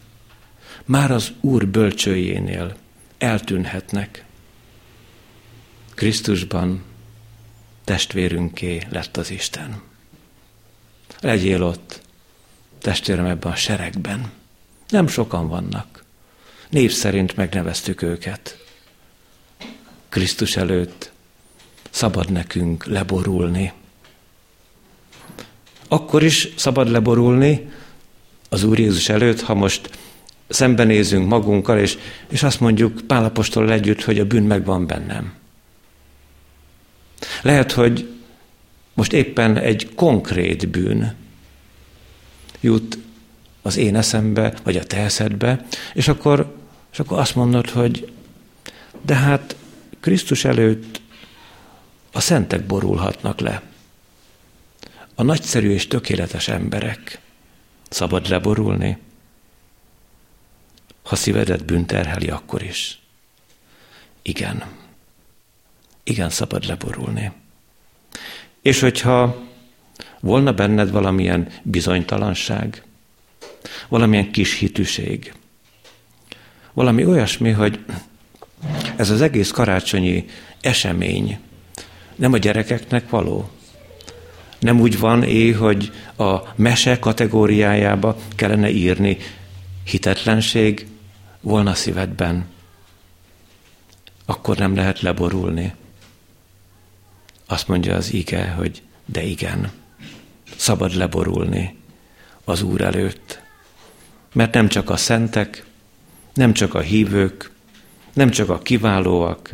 már 0.86 1.12
az 1.12 1.32
Úr 1.40 1.68
bölcsőjénél 1.68 2.76
eltűnhetnek. 3.18 4.26
Krisztusban 5.94 6.84
testvérünké 7.84 8.82
lett 8.90 9.18
az 9.18 9.32
Isten. 9.32 9.82
Legyél 11.20 11.64
ott, 11.64 12.02
testvérem 12.80 13.26
ebben 13.26 13.52
a 13.52 13.56
seregben. 13.56 14.32
Nem 14.90 15.08
sokan 15.08 15.48
vannak. 15.48 16.01
Név 16.72 16.92
szerint 16.92 17.36
megneveztük 17.36 18.02
őket. 18.02 18.58
Krisztus 20.10 20.56
előtt 20.56 21.12
szabad 21.90 22.32
nekünk 22.32 22.86
leborulni. 22.86 23.74
Akkor 25.88 26.24
is 26.24 26.50
szabad 26.56 26.90
leborulni 26.90 27.72
az 28.50 28.64
Úr 28.64 28.80
Jézus 28.80 29.10
előtt, 29.10 29.42
ha 29.42 29.54
most 29.54 29.90
szembenézünk 30.48 31.28
magunkkal, 31.28 31.80
és, 31.80 31.98
és 32.30 32.44
azt 32.44 32.60
mondjuk 32.60 33.02
Pálapostól 33.08 33.72
együtt, 33.72 34.04
hogy 34.04 34.20
a 34.20 34.26
bűn 34.26 34.44
megvan 34.44 34.88
bennem. 34.88 35.34
Lehet, 37.42 37.72
hogy 37.72 38.10
most 38.94 39.14
éppen 39.14 39.58
egy 39.58 39.90
konkrét 39.96 40.68
bűn 40.68 41.16
jut 42.60 42.98
az 43.62 43.78
én 43.78 43.96
eszembe, 43.96 44.54
vagy 44.64 44.76
a 44.78 44.84
te 44.84 44.98
eszedbe, 44.98 45.66
és 45.94 46.08
akkor, 46.08 46.60
és 46.92 47.00
akkor 47.00 47.20
azt 47.20 47.36
mondod, 47.36 47.70
hogy 47.70 48.14
de 49.02 49.16
hát 49.16 49.56
Krisztus 50.00 50.46
előtt 50.46 51.02
a 52.12 52.20
szentek 52.20 52.66
borulhatnak 52.66 53.40
le. 53.40 53.62
A 55.16 55.24
nagyszerű 55.24 55.70
és 55.70 55.88
tökéletes 55.88 56.48
emberek 56.48 57.20
szabad 57.90 58.28
leborulni, 58.28 58.98
ha 61.04 61.16
szívedet 61.16 61.66
bűnterheli, 61.66 62.30
akkor 62.30 62.64
is. 62.64 63.00
Igen. 64.22 64.64
Igen, 66.04 66.30
szabad 66.30 66.66
leborulni. 66.66 67.32
És 68.62 68.80
hogyha 68.80 69.44
volna 70.20 70.54
benned 70.54 70.92
valamilyen 70.92 71.52
bizonytalanság, 71.64 72.84
valamilyen 73.88 74.32
kis 74.32 74.58
hitűség, 74.58 75.34
valami 76.74 77.06
olyasmi, 77.06 77.50
hogy 77.50 77.80
ez 78.96 79.10
az 79.10 79.22
egész 79.22 79.52
karácsonyi 79.52 80.26
esemény 80.62 81.40
nem 82.16 82.34
a 82.34 82.38
gyerekeknek 82.38 83.10
való. 83.10 83.50
Nem 84.60 84.80
úgy 84.80 85.00
van 85.00 85.24
é, 85.24 85.52
hogy 85.52 85.92
a 86.18 86.40
mese 86.56 87.00
kategóriájába 87.00 88.18
kellene 88.36 88.70
írni 88.70 89.18
hitetlenség 89.84 90.88
volna 91.42 91.74
szívedben, 91.74 92.46
akkor 94.26 94.58
nem 94.58 94.76
lehet 94.76 95.02
leborulni. 95.02 95.74
Azt 97.46 97.68
mondja 97.68 97.96
az 97.96 98.14
ige, 98.14 98.50
hogy 98.50 98.82
de 99.06 99.24
igen, 99.24 99.72
szabad 100.56 100.94
leborulni 100.96 101.78
az 102.44 102.62
Úr 102.62 102.82
előtt. 102.82 103.42
Mert 104.34 104.54
nem 104.54 104.68
csak 104.68 104.90
a 104.90 104.98
szentek, 104.98 105.66
nem 106.34 106.54
csak 106.54 106.74
a 106.74 106.80
hívők, 106.80 107.52
nem 108.14 108.30
csak 108.30 108.50
a 108.50 108.60
kiválóak 108.60 109.50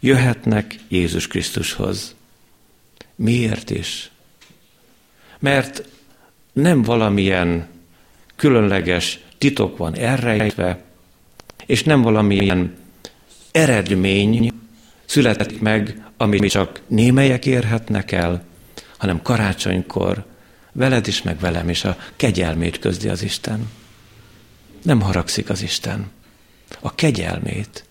jöhetnek 0.00 0.76
Jézus 0.88 1.26
Krisztushoz. 1.26 2.14
Miért 3.14 3.70
is? 3.70 4.10
Mert 5.38 5.88
nem 6.52 6.82
valamilyen 6.82 7.68
különleges 8.36 9.18
titok 9.38 9.76
van 9.76 9.96
elrejtve, 9.96 10.82
és 11.66 11.82
nem 11.82 12.02
valamilyen 12.02 12.76
eredmény 13.50 14.52
születik 15.04 15.60
meg, 15.60 16.02
amit 16.16 16.50
csak 16.50 16.80
némelyek 16.86 17.46
érhetnek 17.46 18.12
el, 18.12 18.44
hanem 18.96 19.22
karácsonykor 19.22 20.24
veled 20.72 21.06
is, 21.06 21.22
meg 21.22 21.40
velem 21.40 21.68
is 21.68 21.84
a 21.84 21.96
kegyelmét 22.16 22.78
közdi 22.78 23.08
az 23.08 23.22
Isten. 23.22 23.70
Nem 24.82 25.00
haragszik 25.00 25.50
az 25.50 25.62
Isten. 25.62 26.10
A 26.80 26.94
kegyelmét. 26.94 27.84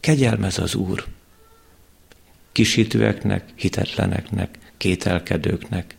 Kegyelmez 0.00 0.58
az 0.58 0.74
Úr. 0.74 1.06
Kisítőeknek, 2.52 3.44
hitetleneknek, 3.54 4.58
kételkedőknek, 4.76 5.96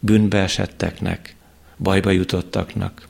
bűnbeesetteknek, 0.00 1.34
bajba 1.78 2.10
jutottaknak, 2.10 3.08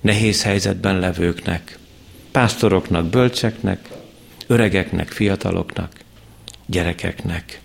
nehéz 0.00 0.42
helyzetben 0.42 0.98
levőknek, 0.98 1.78
pásztoroknak, 2.30 3.06
bölcseknek, 3.06 3.88
öregeknek, 4.46 5.08
fiataloknak, 5.08 5.92
gyerekeknek. 6.66 7.60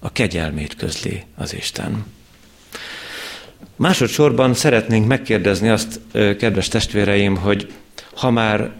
A 0.00 0.12
kegyelmét 0.12 0.76
közli 0.76 1.24
az 1.34 1.54
Isten. 1.54 2.04
Másodszorban 3.78 4.54
szeretnénk 4.54 5.06
megkérdezni 5.06 5.68
azt, 5.68 6.00
kedves 6.12 6.68
testvéreim, 6.68 7.36
hogy 7.36 7.72
ha 8.14 8.30
már 8.30 8.72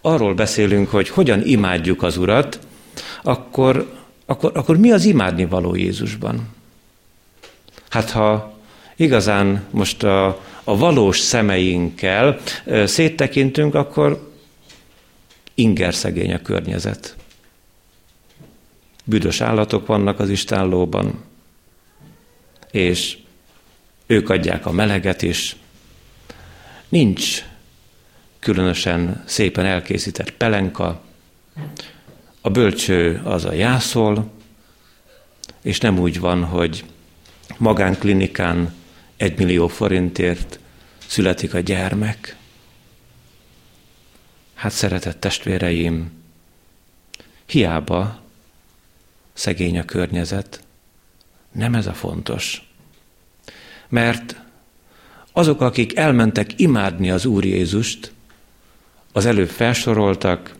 arról 0.00 0.34
beszélünk, 0.34 0.88
hogy 0.90 1.08
hogyan 1.08 1.42
imádjuk 1.44 2.02
az 2.02 2.16
Urat, 2.16 2.58
akkor, 3.22 3.92
akkor, 4.26 4.50
akkor 4.54 4.76
mi 4.76 4.90
az 4.90 5.04
imádni 5.04 5.44
való 5.44 5.74
Jézusban? 5.74 6.48
Hát 7.88 8.10
ha 8.10 8.58
igazán 8.96 9.64
most 9.70 10.02
a, 10.02 10.26
a 10.64 10.76
valós 10.76 11.18
szemeinkkel 11.18 12.40
széttekintünk, 12.84 13.74
akkor 13.74 14.32
inger 15.54 15.94
szegény 15.94 16.32
a 16.32 16.42
környezet. 16.42 17.16
Büdös 19.04 19.40
állatok 19.40 19.86
vannak 19.86 20.20
az 20.20 20.30
istállóban, 20.30 21.24
és 22.70 23.18
ők 24.06 24.28
adják 24.28 24.66
a 24.66 24.70
meleget 24.70 25.22
is. 25.22 25.56
Nincs 26.88 27.44
különösen 28.38 29.22
szépen 29.26 29.64
elkészített 29.64 30.30
pelenka, 30.30 31.02
a 32.40 32.50
bölcső 32.50 33.20
az 33.24 33.44
a 33.44 33.52
jászol, 33.52 34.30
és 35.62 35.78
nem 35.78 35.98
úgy 35.98 36.20
van, 36.20 36.44
hogy 36.44 36.84
magánklinikán 37.56 38.74
egy 39.16 39.38
millió 39.38 39.68
forintért 39.68 40.58
születik 41.06 41.54
a 41.54 41.60
gyermek. 41.60 42.36
Hát 44.54 44.72
szeretett 44.72 45.20
testvéreim, 45.20 46.12
hiába 47.46 48.20
szegény 49.32 49.78
a 49.78 49.84
környezet, 49.84 50.64
nem 51.52 51.74
ez 51.74 51.86
a 51.86 51.94
fontos. 51.94 52.73
Mert 53.94 54.36
azok, 55.32 55.60
akik 55.60 55.96
elmentek 55.96 56.60
imádni 56.60 57.10
az 57.10 57.24
Úr 57.24 57.44
Jézust, 57.44 58.12
az 59.12 59.26
előbb 59.26 59.48
felsoroltak, 59.48 60.54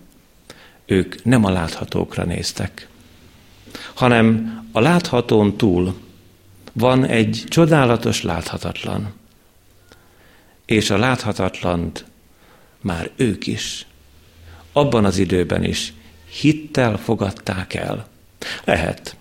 ők 0.87 1.25
nem 1.25 1.44
a 1.44 1.51
láthatókra 1.51 2.25
néztek, 2.25 2.88
hanem 3.94 4.59
a 4.73 4.81
láthatón 4.81 5.57
túl 5.57 6.01
van 6.73 7.05
egy 7.05 7.44
csodálatos 7.49 8.23
láthatatlan. 8.23 9.12
És 10.66 10.90
a 10.90 10.99
láthatatlant 10.99 12.05
már 12.81 13.11
ők 13.16 13.47
is, 13.47 13.87
abban 14.73 15.05
az 15.05 15.18
időben 15.18 15.64
is 15.64 15.92
hittel 16.25 16.97
fogadták 16.97 17.75
el. 17.75 18.09
Lehet, 18.64 19.16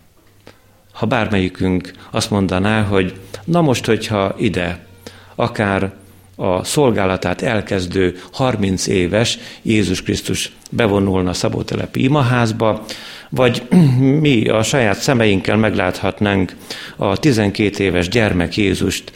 ha 0.93 1.05
bármelyikünk 1.05 1.91
azt 2.11 2.29
mondaná, 2.29 2.81
hogy 2.81 3.13
na 3.45 3.61
most, 3.61 3.85
hogyha 3.85 4.35
ide 4.37 4.85
akár 5.35 5.93
a 6.35 6.63
szolgálatát 6.63 7.41
elkezdő 7.41 8.19
30 8.31 8.87
éves 8.87 9.37
Jézus 9.61 10.01
Krisztus 10.01 10.51
bevonulna 10.69 11.33
Szabótelepi 11.33 12.03
imaházba, 12.03 12.85
vagy 13.29 13.63
mi 14.21 14.47
a 14.47 14.63
saját 14.63 14.99
szemeinkkel 14.99 15.57
megláthatnánk 15.57 16.55
a 16.95 17.17
12 17.17 17.83
éves 17.83 18.07
gyermek 18.07 18.57
Jézust, 18.57 19.11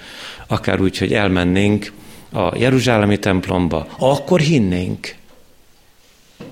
akár 0.48 0.82
úgy, 0.82 0.98
hogy 0.98 1.14
elmennénk 1.14 1.92
a 2.32 2.58
Jeruzsálemi 2.58 3.20
templomba, 3.20 3.88
akkor 4.00 4.40
hinnénk. 4.40 5.16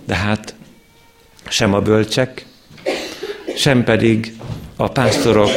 De 0.06 0.16
hát 0.16 0.56
sem 1.48 1.74
a 1.74 1.82
bölcsek, 1.82 2.46
sem 3.56 3.84
pedig 3.84 4.36
a 4.76 4.88
pásztorok 4.88 5.50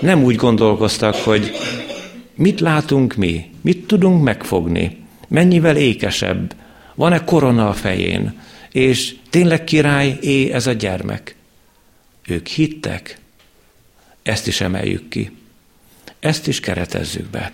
nem 0.00 0.22
úgy 0.22 0.36
gondolkoztak, 0.36 1.14
hogy 1.14 1.50
mit 2.34 2.60
látunk 2.60 3.14
mi, 3.14 3.50
mit 3.60 3.86
tudunk 3.86 4.22
megfogni, 4.22 5.04
mennyivel 5.28 5.76
ékesebb, 5.76 6.54
van-e 6.94 7.24
korona 7.24 7.68
a 7.68 7.72
fején, 7.72 8.40
és 8.70 9.16
tényleg 9.30 9.64
király 9.64 10.18
é 10.20 10.52
ez 10.52 10.66
a 10.66 10.72
gyermek. 10.72 11.36
Ők 12.26 12.46
hittek, 12.46 13.18
ezt 14.22 14.46
is 14.46 14.60
emeljük 14.60 15.08
ki, 15.08 15.36
ezt 16.20 16.46
is 16.46 16.60
keretezzük 16.60 17.26
be. 17.26 17.52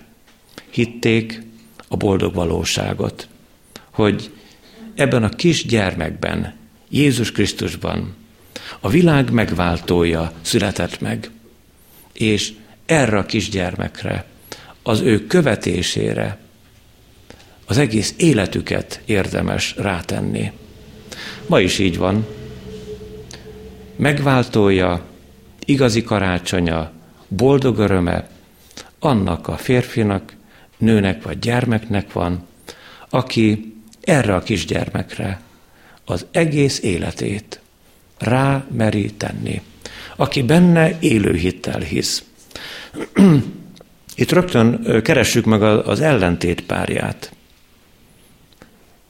Hitték 0.70 1.42
a 1.88 1.96
boldog 1.96 2.34
valóságot, 2.34 3.28
hogy 3.90 4.30
ebben 4.94 5.22
a 5.22 5.28
kis 5.28 5.66
gyermekben, 5.66 6.54
Jézus 6.88 7.32
Krisztusban 7.32 8.14
a 8.80 8.88
világ 8.88 9.30
megváltója 9.30 10.32
született 10.40 11.00
meg, 11.00 11.30
és 12.12 12.52
erre 12.86 13.18
a 13.18 13.26
kisgyermekre, 13.26 14.24
az 14.82 15.00
ő 15.00 15.26
követésére 15.26 16.38
az 17.66 17.78
egész 17.78 18.14
életüket 18.16 19.00
érdemes 19.04 19.74
rátenni. 19.76 20.52
Ma 21.46 21.60
is 21.60 21.78
így 21.78 21.98
van. 21.98 22.26
Megváltója, 23.96 25.04
igazi 25.64 26.02
karácsonya, 26.02 26.92
boldog 27.28 27.78
öröme 27.78 28.28
annak 28.98 29.48
a 29.48 29.56
férfinak, 29.56 30.32
nőnek 30.78 31.22
vagy 31.22 31.38
gyermeknek 31.38 32.12
van, 32.12 32.46
aki 33.08 33.74
erre 34.00 34.34
a 34.34 34.42
kisgyermekre 34.42 35.40
az 36.04 36.26
egész 36.30 36.82
életét 36.82 37.60
rá 38.20 38.64
meri 38.70 39.12
tenni, 39.12 39.62
aki 40.16 40.42
benne 40.42 40.98
élő 40.98 41.34
hittel 41.34 41.80
hisz. 41.80 42.24
Itt 44.14 44.32
rögtön 44.32 45.02
keressük 45.02 45.44
meg 45.44 45.62
az 45.62 46.00
ellentét 46.00 46.62
párját. 46.62 47.32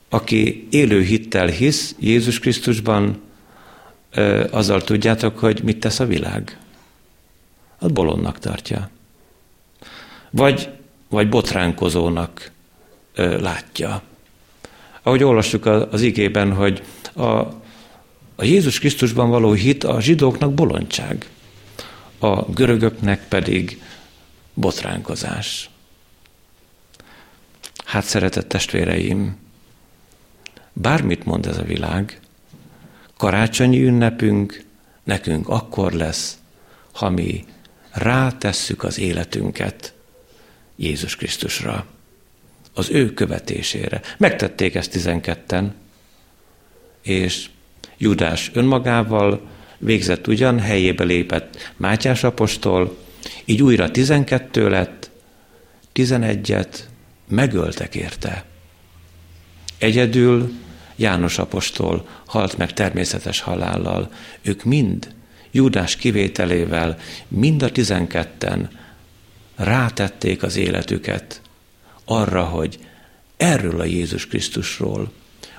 Aki 0.09 0.67
élő 0.71 1.03
hittel 1.03 1.47
hisz 1.47 1.95
Jézus 1.99 2.39
Krisztusban, 2.39 3.21
azzal 4.51 4.83
tudjátok, 4.83 5.39
hogy 5.39 5.63
mit 5.63 5.81
tesz 5.81 6.01
a 6.01 6.07
világ. 6.07 6.59
Az 7.79 7.91
bolondnak 7.91 8.39
tartja. 8.39 8.91
Vagy, 10.31 10.69
vagy 11.09 11.29
botránkozónak 11.29 12.51
látja. 13.15 14.03
Ahogy 15.03 15.23
olvassuk 15.23 15.67
az 15.67 16.03
igében, 16.03 16.53
hogy 16.53 16.83
a, 17.15 17.41
a 18.41 18.45
Jézus 18.45 18.79
Krisztusban 18.79 19.31
való 19.31 19.53
hit 19.53 19.85
a 19.85 20.01
zsidóknak 20.01 20.55
bolondság, 20.55 21.29
a 22.19 22.43
görögöknek 22.43 23.29
pedig 23.29 23.83
botránkozás. 24.55 25.71
Hát 27.85 28.05
szeretett 28.05 28.49
testvéreim, 28.49 29.37
bármit 30.73 31.25
mond 31.25 31.47
ez 31.47 31.59
a 31.59 31.63
világ, 31.63 32.21
karácsonyi 33.17 33.83
ünnepünk 33.83 34.65
nekünk 35.05 35.49
akkor 35.49 35.93
lesz, 35.93 36.39
ha 36.93 37.11
mi 37.11 37.45
rátesszük 37.91 38.83
az 38.83 38.99
életünket 38.99 39.95
Jézus 40.77 41.17
Krisztusra, 41.17 41.87
az 42.75 42.91
ő 42.91 43.15
követésére. 43.15 44.01
Megtették 44.19 44.75
ezt 44.75 44.91
tizenketten, 44.91 45.75
és 47.03 47.49
Judás 48.03 48.51
önmagával 48.55 49.41
végzett 49.79 50.27
ugyan, 50.27 50.59
helyébe 50.59 51.05
lépett 51.05 51.73
Mátyás 51.77 52.25
apostol, 52.25 52.97
így 53.45 53.63
újra 53.63 53.91
tizenkettő 53.91 54.69
lett, 54.69 55.11
tizenegyet 55.93 56.89
megöltek 57.29 57.95
érte. 57.95 58.45
Egyedül 59.79 60.53
János 60.97 61.39
apostol 61.39 62.09
halt 62.27 62.57
meg 62.57 62.73
természetes 62.73 63.41
halállal. 63.41 64.13
Ők 64.43 64.65
mind, 64.65 65.15
Júdás 65.51 65.97
kivételével, 65.97 66.99
mind 67.29 67.63
a 67.63 67.71
tizenketten 67.71 68.71
rátették 69.57 70.43
az 70.43 70.57
életüket 70.57 71.41
arra, 72.05 72.45
hogy 72.45 72.79
erről 73.37 73.81
a 73.81 73.85
Jézus 73.85 74.27
Krisztusról 74.27 75.13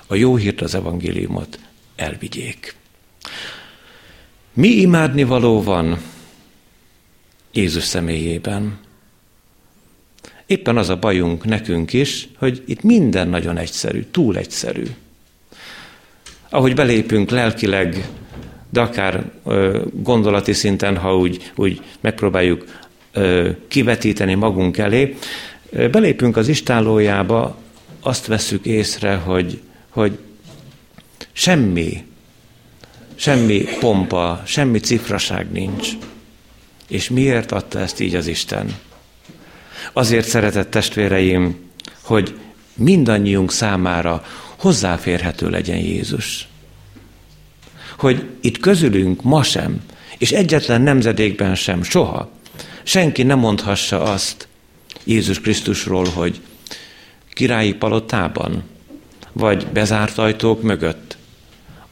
a 0.06 0.14
jó 0.14 0.36
hírt, 0.36 0.60
az 0.60 0.74
evangéliumot 0.74 1.58
elvigyék. 2.02 2.74
Mi 4.52 4.68
imádni 4.68 5.22
való 5.22 5.62
van 5.62 5.98
Jézus 7.52 7.84
személyében. 7.84 8.78
Éppen 10.46 10.76
az 10.76 10.88
a 10.88 10.96
bajunk 10.96 11.44
nekünk 11.44 11.92
is, 11.92 12.28
hogy 12.38 12.62
itt 12.66 12.82
minden 12.82 13.28
nagyon 13.28 13.56
egyszerű, 13.56 14.04
túl 14.10 14.36
egyszerű. 14.36 14.84
Ahogy 16.48 16.74
belépünk 16.74 17.30
lelkileg, 17.30 18.08
de 18.70 18.80
akár 18.80 19.30
ö, 19.44 19.82
gondolati 19.92 20.52
szinten, 20.52 20.96
ha 20.96 21.16
úgy, 21.16 21.52
úgy 21.54 21.82
megpróbáljuk 22.00 22.64
ö, 23.12 23.50
kivetíteni 23.68 24.34
magunk 24.34 24.78
elé, 24.78 25.16
ö, 25.70 25.88
belépünk 25.88 26.36
az 26.36 26.48
istálójába, 26.48 27.56
azt 28.00 28.26
veszük 28.26 28.66
észre, 28.66 29.14
hogy, 29.14 29.60
hogy 29.88 30.18
semmi, 31.32 32.04
semmi 33.14 33.64
pompa, 33.80 34.42
semmi 34.46 34.78
cifraság 34.78 35.50
nincs. 35.50 35.88
És 36.88 37.10
miért 37.10 37.52
adta 37.52 37.78
ezt 37.78 38.00
így 38.00 38.14
az 38.14 38.26
Isten? 38.26 38.74
Azért 39.92 40.28
szeretett 40.28 40.70
testvéreim, 40.70 41.70
hogy 42.02 42.38
mindannyiunk 42.74 43.52
számára 43.52 44.24
hozzáférhető 44.58 45.48
legyen 45.48 45.78
Jézus. 45.78 46.48
Hogy 47.98 48.26
itt 48.40 48.58
közülünk 48.58 49.22
ma 49.22 49.42
sem, 49.42 49.80
és 50.18 50.32
egyetlen 50.32 50.82
nemzedékben 50.82 51.54
sem, 51.54 51.82
soha, 51.82 52.30
senki 52.82 53.22
nem 53.22 53.38
mondhassa 53.38 54.02
azt 54.02 54.48
Jézus 55.04 55.40
Krisztusról, 55.40 56.04
hogy 56.08 56.40
királyi 57.32 57.72
palotában, 57.72 58.62
vagy 59.32 59.66
bezárt 59.66 60.18
ajtók 60.18 60.62
mögött, 60.62 61.16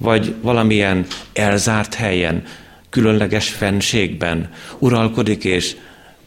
vagy 0.01 0.35
valamilyen 0.41 1.07
elzárt 1.33 1.95
helyen, 1.95 2.45
különleges 2.89 3.49
fenségben 3.49 4.53
uralkodik, 4.79 5.45
és 5.45 5.77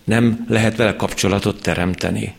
nem 0.03 0.45
lehet 0.49 0.75
vele 0.75 0.95
kapcsolatot 0.95 1.61
teremteni. 1.61 2.35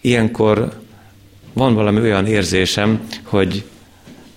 Ilyenkor 0.00 0.80
van 1.52 1.74
valami 1.74 2.00
olyan 2.00 2.26
érzésem, 2.26 3.08
hogy 3.22 3.64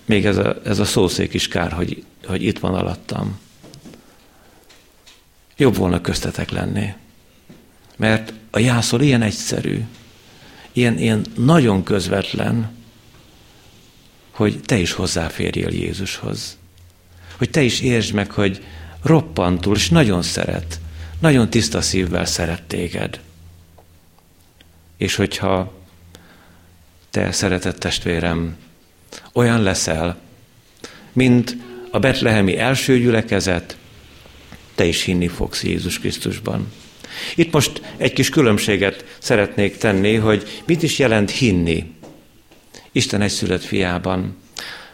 még 0.06 0.26
ez 0.26 0.38
a, 0.38 0.56
ez 0.64 0.80
a 0.80 0.86
szószék 0.86 1.34
is 1.34 1.48
kár, 1.48 1.72
hogy, 1.72 2.04
hogy 2.26 2.44
itt 2.44 2.60
van 2.60 2.74
alattam. 2.74 3.40
Jobb 5.58 5.76
volna 5.76 6.02
köztetek 6.02 6.50
lenni. 6.50 6.94
Mert 7.98 8.34
a 8.52 8.60
jászol 8.60 9.02
ilyen 9.02 9.22
egyszerű, 9.22 9.82
ilyen, 10.72 10.98
ilyen 10.98 11.26
nagyon 11.36 11.84
közvetlen, 11.84 12.72
hogy 14.36 14.60
te 14.60 14.78
is 14.78 14.92
hozzáférjél 14.92 15.70
Jézushoz 15.70 16.58
hogy 17.38 17.50
te 17.50 17.62
is 17.62 17.82
értsd 17.82 18.14
meg, 18.14 18.32
hogy 18.32 18.64
roppantul, 19.02 19.76
és 19.76 19.90
nagyon 19.90 20.22
szeret, 20.22 20.80
nagyon 21.20 21.50
tiszta 21.50 21.82
szívvel 21.82 22.26
szeret 22.26 22.64
téged. 22.64 23.20
És 24.98 25.16
hogyha 25.16 25.74
te, 27.10 27.32
szeretett 27.32 27.80
testvérem, 27.80 28.56
olyan 29.34 29.62
leszel, 29.62 30.18
mint 31.14 31.58
a 31.92 32.00
betlehemi 32.00 32.58
első 32.58 33.00
gyülekezet, 33.00 33.78
te 34.76 34.86
is 34.86 35.04
hinni 35.04 35.28
fogsz 35.28 35.64
Jézus 35.64 36.00
Krisztusban. 36.00 36.72
Itt 37.36 37.52
most 37.52 37.82
egy 37.98 38.14
kis 38.14 38.30
különbséget 38.30 39.18
szeretnék 39.20 39.78
tenni, 39.78 40.16
hogy 40.16 40.62
mit 40.66 40.84
is 40.84 41.00
jelent 41.00 41.32
hinni 41.32 41.95
Isten 42.96 43.22
egyszülött 43.22 43.64
fiában. 43.64 44.38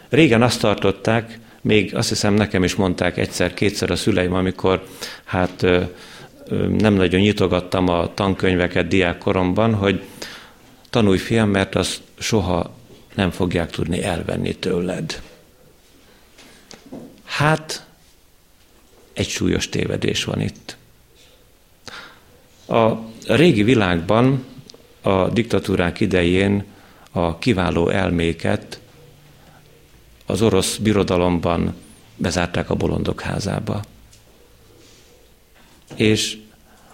Régen 0.10 0.42
azt 0.42 0.60
tartották, 0.60 1.40
még 1.62 1.96
azt 1.96 2.10
hiszem 2.10 2.34
nekem 2.34 2.64
is 2.64 2.76
mondták 2.76 3.18
egyszer-kétszer 3.18 3.92
a 3.92 3.96
szüleim, 3.96 4.34
amikor 4.34 4.88
hát 5.24 5.62
nem 6.78 6.94
nagyon 6.94 7.20
nyitogattam 7.20 7.88
a 7.88 8.14
tankönyveket 8.14 8.88
diákkoromban, 8.88 9.74
hogy 9.74 10.02
tanulj 10.90 11.18
fiam, 11.18 11.50
mert 11.50 11.76
azt 11.76 12.02
soha 12.20 12.76
nem 13.16 13.32
fogják 13.32 13.70
tudni 13.70 14.04
elvenni 14.04 14.56
tőled. 14.56 15.22
Hát, 17.24 17.86
egy 19.14 19.30
súlyos 19.30 19.70
tévedés 19.70 20.24
van 20.24 20.42
itt. 20.42 20.78
A 22.68 22.92
régi 23.28 23.64
világban, 23.64 24.46
a 25.02 25.30
diktatúrák 25.30 26.00
idején 26.00 26.64
a 27.12 27.38
kiváló 27.38 27.90
elméket 27.90 28.80
az 30.26 30.42
orosz 30.42 30.76
birodalomban 30.78 31.76
bezárták 32.16 32.70
a 32.70 32.76
bolondok 32.76 33.22
házába. 33.22 33.82
És 35.96 36.38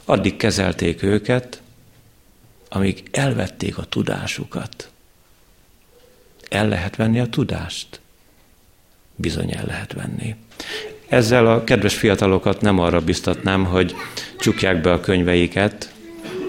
addig 0.06 0.38
kezelték 0.38 1.03
őket, 1.03 1.62
amíg 2.69 3.03
elvették 3.12 3.77
a 3.77 3.84
tudásukat. 3.84 4.89
El 6.49 6.67
lehet 6.67 6.95
venni 6.95 7.19
a 7.19 7.30
tudást? 7.30 7.99
Bizony 9.15 9.51
el 9.51 9.65
lehet 9.65 9.93
venni. 9.93 10.36
Ezzel 11.08 11.47
a 11.47 11.63
kedves 11.63 11.95
fiatalokat 11.95 12.62
nem 12.62 12.80
arra 12.80 12.99
biztatnám, 12.99 13.65
hogy 13.65 13.95
csukják 14.39 14.82
be 14.82 14.91
a 14.91 14.99
könyveiket, 14.99 15.93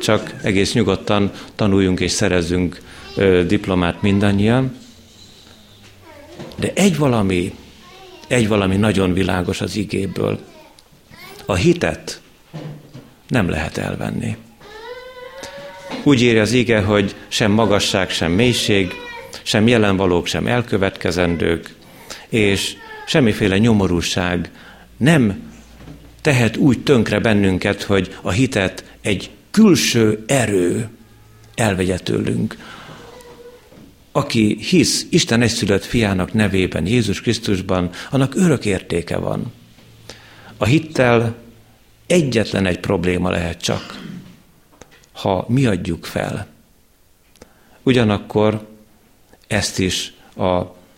csak 0.03 0.35
egész 0.43 0.73
nyugodtan 0.73 1.31
tanuljunk 1.55 2.01
és 2.01 2.11
szerezzünk 2.11 2.81
diplomát 3.47 4.03
mindannyian. 4.03 4.77
De 6.57 6.73
egy 6.75 6.97
valami, 6.97 7.55
egy 8.27 8.49
valami 8.49 8.77
nagyon 8.77 9.13
világos 9.13 9.61
az 9.61 9.77
igéből. 9.77 10.41
A 11.47 11.55
hitet 11.55 12.21
nem 13.29 13.49
lehet 13.49 13.79
elvenni. 13.79 14.37
Úgy 16.03 16.23
írja 16.23 16.43
az 16.43 16.53
ige, 16.53 16.81
hogy 16.81 17.15
sem 17.29 17.51
magasság, 17.51 18.11
sem 18.11 18.33
mélység, 18.33 18.95
sem 19.43 19.69
jelenvalók, 19.69 20.27
sem 20.27 20.47
elkövetkezendők, 20.47 21.75
és 22.29 22.77
semmiféle 23.07 23.59
nyomorúság 23.59 24.51
nem 24.97 25.51
tehet 26.21 26.57
úgy 26.57 26.83
tönkre 26.83 27.19
bennünket, 27.19 27.83
hogy 27.83 28.17
a 28.23 28.31
hitet 28.31 28.85
egy 29.01 29.31
külső 29.51 30.25
erő 30.27 30.89
elvegye 31.55 31.99
tőlünk. 31.99 32.57
Aki 34.19 34.59
hisz 34.61 35.07
Isten 35.11 35.43
egyszülött 35.43 35.85
fiának 35.85 36.33
nevében, 36.33 36.87
Jézus 36.87 37.21
Krisztusban, 37.21 37.91
annak 38.11 38.35
örök 38.35 38.65
értéke 38.65 39.17
van. 39.17 39.53
A 40.57 40.65
hittel 40.65 41.37
egyetlen 42.07 42.67
egy 42.67 42.81
probléma 42.81 43.31
lehet 43.31 43.61
csak, 43.61 44.01
ha 45.13 45.45
mi 45.49 45.67
adjuk 45.67 46.05
fel. 46.05 46.47
Ugyanakkor 47.83 48.69
ezt 49.47 49.79
is 49.79 50.13
a, 50.35 50.55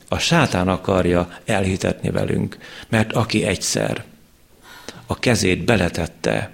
a 0.08 0.18
sátán 0.18 0.68
akarja 0.68 1.38
elhitetni 1.44 2.10
velünk, 2.10 2.58
mert 2.88 3.12
aki 3.12 3.44
egyszer 3.44 4.04
a 5.06 5.18
kezét 5.18 5.64
beletette 5.64 6.52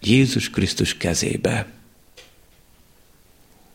Jézus 0.00 0.50
Krisztus 0.50 0.96
kezébe, 0.96 1.77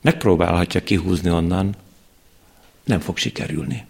megpróbálhatja 0.04 0.84
kihúzni 0.84 1.30
onnan, 1.30 1.76
nem 2.84 3.00
fog 3.00 3.18
sikerülni. 3.18 3.86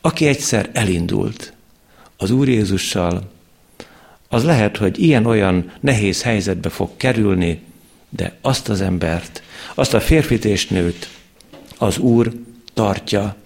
Aki 0.00 0.26
egyszer 0.26 0.70
elindult 0.72 1.52
az 2.16 2.30
Úr 2.30 2.48
Jézussal, 2.48 3.30
az 4.28 4.44
lehet, 4.44 4.76
hogy 4.76 5.02
ilyen-olyan 5.02 5.72
nehéz 5.80 6.22
helyzetbe 6.22 6.68
fog 6.68 6.90
kerülni, 6.96 7.62
de 8.08 8.36
azt 8.40 8.68
az 8.68 8.80
embert, 8.80 9.42
azt 9.74 9.94
a 9.94 10.00
férfit 10.00 10.44
és 10.44 10.66
nőt 10.66 11.08
az 11.78 11.98
Úr 11.98 12.32
tartja 12.74 13.36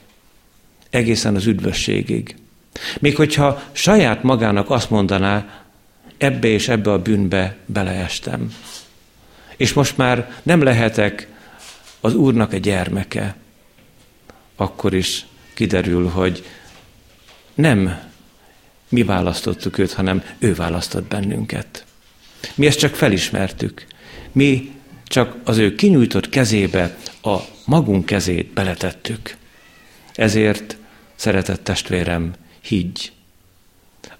egészen 0.91 1.35
az 1.35 1.47
üdvösségig. 1.47 2.37
Még 3.01 3.17
hogyha 3.17 3.63
saját 3.73 4.23
magának 4.23 4.71
azt 4.71 4.91
mondaná, 4.91 5.65
ebbe 6.19 6.49
és 6.49 6.69
ebbe 6.69 6.93
a 6.93 7.03
bűnbe 7.03 7.57
beleestem. 7.67 8.55
És 9.57 9.73
most 9.73 9.97
már 9.97 10.33
nem 10.43 10.62
lehetek 10.62 11.29
az 12.01 12.14
Úrnak 12.14 12.55
egy 12.55 12.61
gyermeke, 12.61 13.37
akkor 14.57 14.95
is 14.95 15.27
kiderül, 15.55 16.09
hogy 16.09 16.45
nem 17.55 18.01
mi 18.88 19.03
választottuk 19.03 19.79
őt, 19.79 19.93
hanem 19.93 20.23
ő 20.38 20.55
választott 20.55 21.09
bennünket. 21.09 21.85
Mi 22.55 22.67
ezt 22.67 22.79
csak 22.79 22.95
felismertük. 22.95 23.87
Mi 24.33 24.73
csak 25.05 25.37
az 25.45 25.57
ő 25.59 25.75
kinyújtott 25.75 26.29
kezébe 26.29 26.97
a 27.23 27.37
magunk 27.64 28.07
kezét 28.07 28.53
beletettük. 28.53 29.37
Ezért, 30.14 30.77
szeretett 31.14 31.64
testvérem, 31.64 32.33
higgy. 32.61 33.12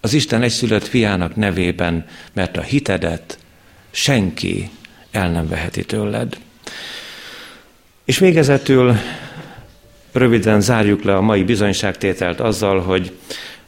Az 0.01 0.12
Isten 0.12 0.42
egyszülött 0.42 0.87
fiának 0.87 1.37
nevében, 1.37 2.07
mert 2.33 2.57
a 2.57 2.62
hitedet 2.62 3.38
senki 3.90 4.70
el 5.14 5.31
nem 5.31 5.48
veheti 5.48 5.85
tőled. 5.85 6.38
És 8.05 8.18
végezetül 8.18 8.96
röviden 10.12 10.61
zárjuk 10.61 11.03
le 11.03 11.16
a 11.16 11.20
mai 11.20 11.42
bizonyságtételt 11.42 12.40
azzal, 12.40 12.81
hogy 12.81 13.12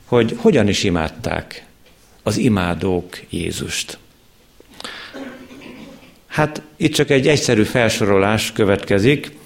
hogy 0.06 0.36
hogyan 0.36 0.68
is 0.68 0.84
imádták 0.84 1.64
az 2.22 2.36
imádók 2.36 3.18
Jézust. 3.30 3.98
Hát 6.26 6.62
itt 6.76 6.94
csak 6.94 7.10
egy 7.10 7.28
egyszerű 7.28 7.62
felsorolás 7.62 8.52
következik. 8.52 9.36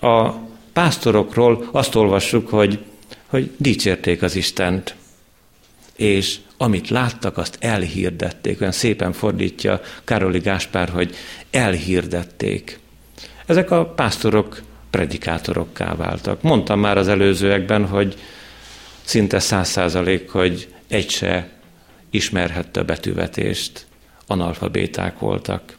A 0.00 0.30
pásztorokról 0.72 1.68
azt 1.72 1.94
olvassuk, 1.94 2.48
hogy, 2.48 2.78
hogy 3.26 3.50
dicsérték 3.56 4.22
az 4.22 4.36
Istent, 4.36 4.94
és 5.96 6.36
amit 6.58 6.88
láttak, 6.88 7.38
azt 7.38 7.56
elhirdették. 7.60 8.60
Olyan 8.60 8.72
szépen 8.72 9.12
fordítja 9.12 9.80
Károli 10.04 10.38
Gáspár, 10.38 10.88
hogy 10.88 11.14
elhirdették. 11.50 12.78
Ezek 13.46 13.70
a 13.70 13.86
pásztorok 13.86 14.62
predikátorokká 14.90 15.94
váltak. 15.94 16.42
Mondtam 16.42 16.80
már 16.80 16.98
az 16.98 17.08
előzőekben, 17.08 17.86
hogy 17.86 18.16
szinte 19.02 19.38
száz 19.38 19.68
százalék, 19.68 20.30
hogy 20.30 20.68
egy 20.88 21.10
se 21.10 21.48
ismerhette 22.10 22.80
a 22.80 22.84
betűvetést, 22.84 23.86
analfabéták 24.26 25.18
voltak, 25.18 25.76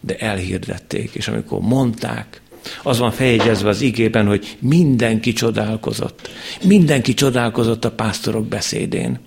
de 0.00 0.16
elhirdették, 0.16 1.14
és 1.14 1.28
amikor 1.28 1.60
mondták, 1.60 2.40
az 2.82 2.98
van 2.98 3.10
feljegyezve 3.10 3.68
az 3.68 3.80
igében, 3.80 4.26
hogy 4.26 4.56
mindenki 4.58 5.32
csodálkozott. 5.32 6.28
Mindenki 6.62 7.14
csodálkozott 7.14 7.84
a 7.84 7.90
pásztorok 7.90 8.46
beszédén. 8.46 9.18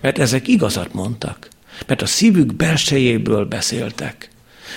Mert 0.00 0.18
ezek 0.18 0.48
igazat 0.48 0.92
mondtak. 0.92 1.48
Mert 1.86 2.02
a 2.02 2.06
szívük 2.06 2.54
belsejéből 2.54 3.44
beszéltek. 3.44 4.30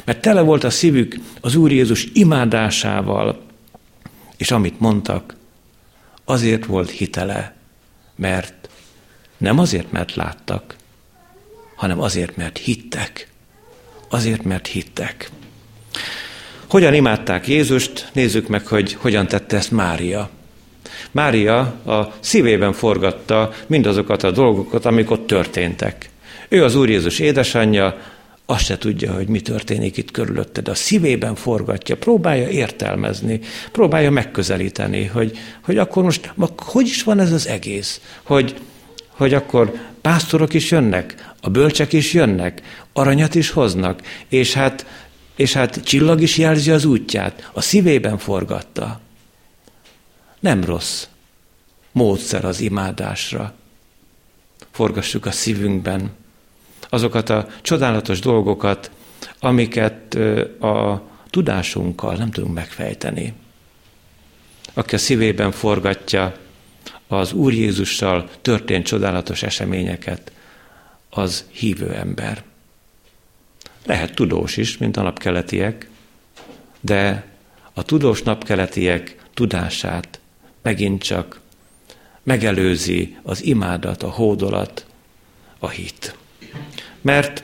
Mert 0.04 0.22
tele 0.22 0.42
volt 0.42 0.64
a 0.64 0.70
szívük 0.70 1.16
az 1.42 1.56
Úr 1.56 1.72
Jézus 1.72 2.08
imádásával, 2.14 3.42
és 4.38 4.52
amit 4.52 4.80
mondtak, 4.80 5.36
azért 6.26 6.66
volt 6.66 6.90
hitele, 6.90 7.56
mert 8.16 8.70
nem 9.38 9.60
azért, 9.60 9.92
mert 9.92 10.16
láttak, 10.16 10.76
hanem 11.76 12.02
azért, 12.02 12.38
mert 12.38 12.58
hittek. 12.58 13.28
Azért, 14.10 14.44
mert 14.44 14.68
hittek. 14.68 15.30
Hogyan 16.68 16.94
imádták 16.94 17.48
Jézust? 17.48 18.10
Nézzük 18.14 18.48
meg, 18.48 18.68
hogy 18.68 18.94
hogyan 18.94 19.28
tette 19.28 19.58
ezt 19.58 19.72
Mária. 19.72 20.30
Mária 21.14 21.60
a 21.86 22.14
szívében 22.20 22.74
forgatta 22.74 23.52
mindazokat 23.68 24.24
a 24.24 24.32
dolgokat, 24.32 24.86
amik 24.86 25.12
ott 25.12 25.28
történtek. 25.28 26.10
Ő 26.50 26.64
az 26.64 26.76
Úr 26.76 26.90
Jézus 26.90 27.20
édesanyja, 27.20 27.98
azt 28.46 28.66
se 28.66 28.78
tudja, 28.78 29.14
hogy 29.14 29.28
mi 29.28 29.42
történik 29.42 29.98
itt 29.98 30.12
körülötte, 30.12 30.62
de 30.62 30.72
a 30.72 30.76
szívében 30.76 31.36
forgatja, 31.36 31.98
próbálja 31.98 32.48
értelmezni, 32.48 33.40
próbálja 33.72 34.12
megközelíteni, 34.12 35.06
hogy, 35.06 35.38
hogy 35.62 35.78
akkor 35.78 36.04
most, 36.04 36.34
hogy 36.58 36.86
is 36.86 37.04
van 37.04 37.20
ez 37.20 37.32
az 37.32 37.48
egész, 37.48 38.02
hogy, 38.24 38.56
hogy 39.10 39.34
akkor 39.34 39.74
pásztorok 40.02 40.54
is 40.54 40.72
jönnek, 40.72 41.34
a 41.42 41.50
bölcsek 41.50 41.94
is 41.94 42.14
jönnek, 42.14 42.62
aranyat 42.94 43.36
is 43.36 43.50
hoznak, 43.50 44.02
és 44.28 44.54
hát, 44.54 44.86
és 45.36 45.54
hát 45.54 45.84
csillag 45.84 46.22
is 46.22 46.38
jelzi 46.38 46.72
az 46.72 46.86
útját, 46.86 47.50
a 47.54 47.62
szívében 47.62 48.18
forgatta. 48.18 49.00
Nem 50.40 50.64
rossz 50.64 51.06
módszer 51.94 52.46
az 52.46 52.60
imádásra. 52.60 53.54
Forgassuk 54.72 55.26
a 55.26 55.32
szívünkben, 55.32 56.12
azokat 56.90 57.30
a 57.30 57.48
csodálatos 57.62 58.20
dolgokat, 58.20 58.92
amiket 59.40 60.16
a 60.60 61.02
tudásunkkal 61.30 62.16
nem 62.16 62.32
tudunk 62.32 62.54
megfejteni. 62.54 63.34
Aki 64.74 64.96
a 64.96 64.98
szívében 64.98 65.52
forgatja 65.52 66.38
az 67.08 67.34
Úr 67.34 67.54
Jézussal 67.54 68.30
történt 68.42 68.86
csodálatos 68.86 69.44
eseményeket, 69.44 70.32
az 71.10 71.46
hívő 71.52 71.94
ember. 71.94 72.44
Lehet 73.86 74.16
tudós 74.16 74.58
is, 74.58 74.78
mint 74.78 74.98
a 74.98 75.02
napkeletiek, 75.02 75.90
de 76.80 77.26
a 77.74 77.84
tudós 77.84 78.24
napkeletiek 78.24 79.26
tudását 79.34 80.20
megint 80.62 81.04
csak 81.04 81.40
megelőzi 82.24 83.18
az 83.24 83.44
imádat, 83.44 84.04
a 84.04 84.10
hódolat, 84.10 84.86
a 85.60 85.70
hit. 85.70 86.16
Mert 87.02 87.44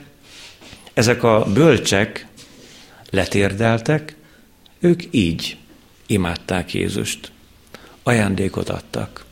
ezek 0.92 1.22
a 1.22 1.44
bölcsek 1.52 2.26
letérdeltek, 3.10 4.16
ők 4.78 5.02
így 5.10 5.56
imádták 6.06 6.74
Jézust. 6.74 7.32
Ajándékot 8.02 8.68
adtak. 8.68 9.24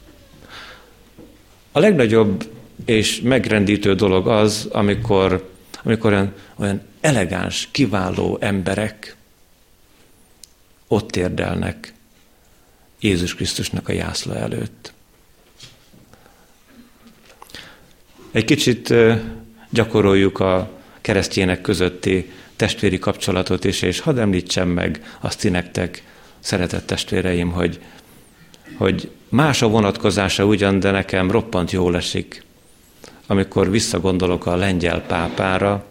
A 1.73 1.79
legnagyobb 1.79 2.51
és 2.85 3.21
megrendítő 3.21 3.95
dolog 3.95 4.29
az, 4.29 4.69
amikor, 4.71 5.51
amikor 5.83 6.13
olyan, 6.13 6.35
olyan 6.57 6.83
elegáns, 7.01 7.69
kiváló 7.71 8.39
emberek 8.41 9.17
ott 10.89 11.17
érdelnek 11.17 11.95
Jézus 13.01 13.35
Krisztusnak 13.35 13.89
a 13.89 13.93
jászla 13.93 14.37
előtt. 14.37 14.93
Egy 18.31 18.45
kicsit 18.45 18.95
gyakoroljuk 19.71 20.41
a 20.41 20.71
keresztjének 21.01 21.61
közötti 21.61 22.31
testvéri 22.57 22.99
kapcsolatot 22.99 23.65
is, 23.65 23.83
és 23.83 24.01
hadd 24.01 24.19
említsem 24.19 24.69
meg 24.69 25.17
azt 25.21 25.41
ti 25.41 25.49
nektek, 25.49 26.03
szeretett 26.41 26.87
testvéreim, 26.87 27.51
hogy, 27.51 27.81
hogy 28.77 29.11
más 29.29 29.63
a 29.63 29.69
vonatkozása 29.69 30.45
ugyan, 30.45 30.81
de 30.81 30.91
nekem 30.91 31.31
roppant 31.31 31.71
jól 31.71 31.97
esik, 31.97 32.45
amikor 33.27 33.71
visszagondolok 33.71 34.47
a 34.47 34.57
lengyel 34.57 35.03
pápára, 35.03 35.85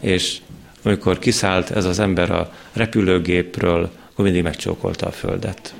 és 0.00 0.38
amikor 0.82 1.18
kiszállt 1.18 1.70
ez 1.70 1.84
az 1.84 1.98
ember 1.98 2.30
a 2.30 2.52
repülőgépről, 2.72 3.90
akkor 4.12 4.24
mindig 4.24 4.42
megcsókolta 4.42 5.06
a 5.06 5.10
földet. 5.10 5.74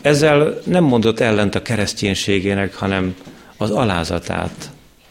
Ezzel 0.00 0.60
nem 0.64 0.84
mondott 0.84 1.20
ellent 1.20 1.54
a 1.54 1.62
kereszténységének, 1.62 2.74
hanem 2.74 3.14
az 3.64 3.70
alázatát 3.70 4.70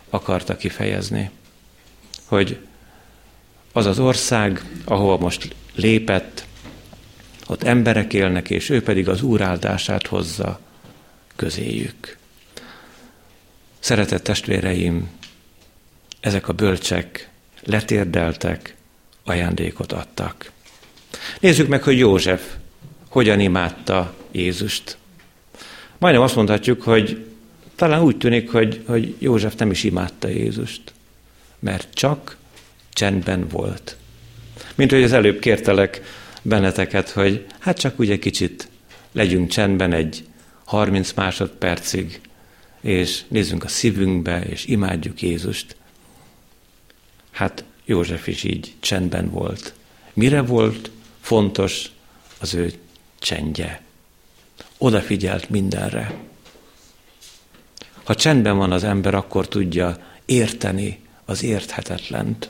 akarta 0.09 0.57
kifejezni, 0.57 1.29
hogy 2.25 2.57
az 3.71 3.85
az 3.85 3.99
ország, 3.99 4.63
ahova 4.85 5.17
most 5.17 5.55
lépett, 5.75 6.45
ott 7.47 7.63
emberek 7.63 8.13
élnek, 8.13 8.49
és 8.49 8.69
ő 8.69 8.83
pedig 8.83 9.09
az 9.09 9.21
Úr 9.21 9.41
áldását 9.41 10.07
hozza 10.07 10.59
közéjük. 11.35 12.17
Szeretett 13.79 14.23
testvéreim, 14.23 15.09
ezek 16.19 16.47
a 16.47 16.53
bölcsek 16.53 17.29
letérdeltek, 17.61 18.75
ajándékot 19.23 19.91
adtak. 19.91 20.51
Nézzük 21.39 21.67
meg, 21.67 21.83
hogy 21.83 21.97
József 21.97 22.41
hogyan 23.09 23.39
imádta 23.39 24.13
Jézust. 24.31 24.97
Majdnem 25.97 26.23
azt 26.23 26.35
mondhatjuk, 26.35 26.81
hogy 26.81 27.32
talán 27.75 28.01
úgy 28.01 28.17
tűnik, 28.17 28.51
hogy, 28.51 28.83
hogy 28.85 29.15
József 29.19 29.55
nem 29.55 29.71
is 29.71 29.83
imádta 29.83 30.27
Jézust, 30.27 30.81
mert 31.59 31.93
csak 31.93 32.37
csendben 32.93 33.47
volt. 33.47 33.97
Mint 34.75 34.91
hogy 34.91 35.03
az 35.03 35.11
előbb 35.11 35.39
kértelek 35.39 36.01
benneteket, 36.41 37.09
hogy 37.09 37.45
hát 37.59 37.79
csak 37.79 37.99
úgy 37.99 38.11
egy 38.11 38.19
kicsit 38.19 38.67
legyünk 39.11 39.49
csendben 39.49 39.93
egy 39.93 40.25
30 40.63 41.13
másodpercig, 41.13 42.21
és 42.81 43.21
nézzünk 43.27 43.63
a 43.63 43.67
szívünkbe, 43.67 44.41
és 44.41 44.65
imádjuk 44.65 45.21
Jézust. 45.21 45.75
Hát 47.31 47.63
József 47.85 48.27
is 48.27 48.43
így 48.43 48.73
csendben 48.79 49.29
volt. 49.29 49.73
Mire 50.13 50.41
volt 50.41 50.91
fontos 51.21 51.91
az 52.39 52.53
ő 52.53 52.73
csendje? 53.19 53.81
Odafigyelt 54.77 55.49
mindenre. 55.49 56.13
Ha 58.03 58.15
csendben 58.15 58.57
van 58.57 58.71
az 58.71 58.83
ember, 58.83 59.13
akkor 59.13 59.47
tudja 59.47 59.97
érteni 60.25 60.99
az 61.25 61.43
érthetetlent. 61.43 62.49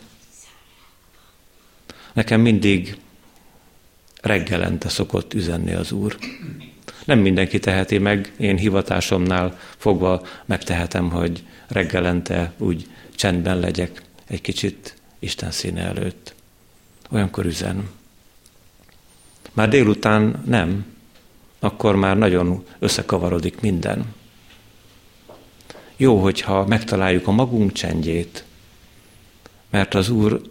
Nekem 2.14 2.42
mindig 2.42 2.98
reggelente 4.22 4.90
szokott 4.90 5.34
üzenni 5.34 5.74
az 5.74 5.92
Úr. 5.92 6.18
Nem 7.06 7.20
mindenki 7.20 7.60
teheti 7.60 7.98
meg, 7.98 8.34
én 8.38 8.58
hivatásomnál 8.58 9.60
fogva 9.78 10.28
megtehetem, 10.46 11.10
hogy 11.10 11.44
reggelente 11.68 12.54
úgy 12.58 12.88
csendben 13.16 13.60
legyek 13.60 14.02
egy 14.28 14.42
kicsit 14.42 14.96
Isten 15.20 15.52
színe 15.52 15.82
előtt. 15.82 16.34
Olyankor 17.12 17.46
üzen. 17.46 17.90
Már 19.54 19.70
délután 19.70 20.44
nem, 20.46 20.86
akkor 21.60 21.96
már 21.96 22.18
nagyon 22.18 22.66
összekavarodik 22.80 23.60
minden. 23.60 24.14
Jó, 25.98 26.22
hogyha 26.22 26.66
megtaláljuk 26.66 27.28
a 27.28 27.32
magunk 27.32 27.72
csendjét, 27.72 28.44
mert 29.70 29.94
az 29.94 30.10
Úr 30.10 30.42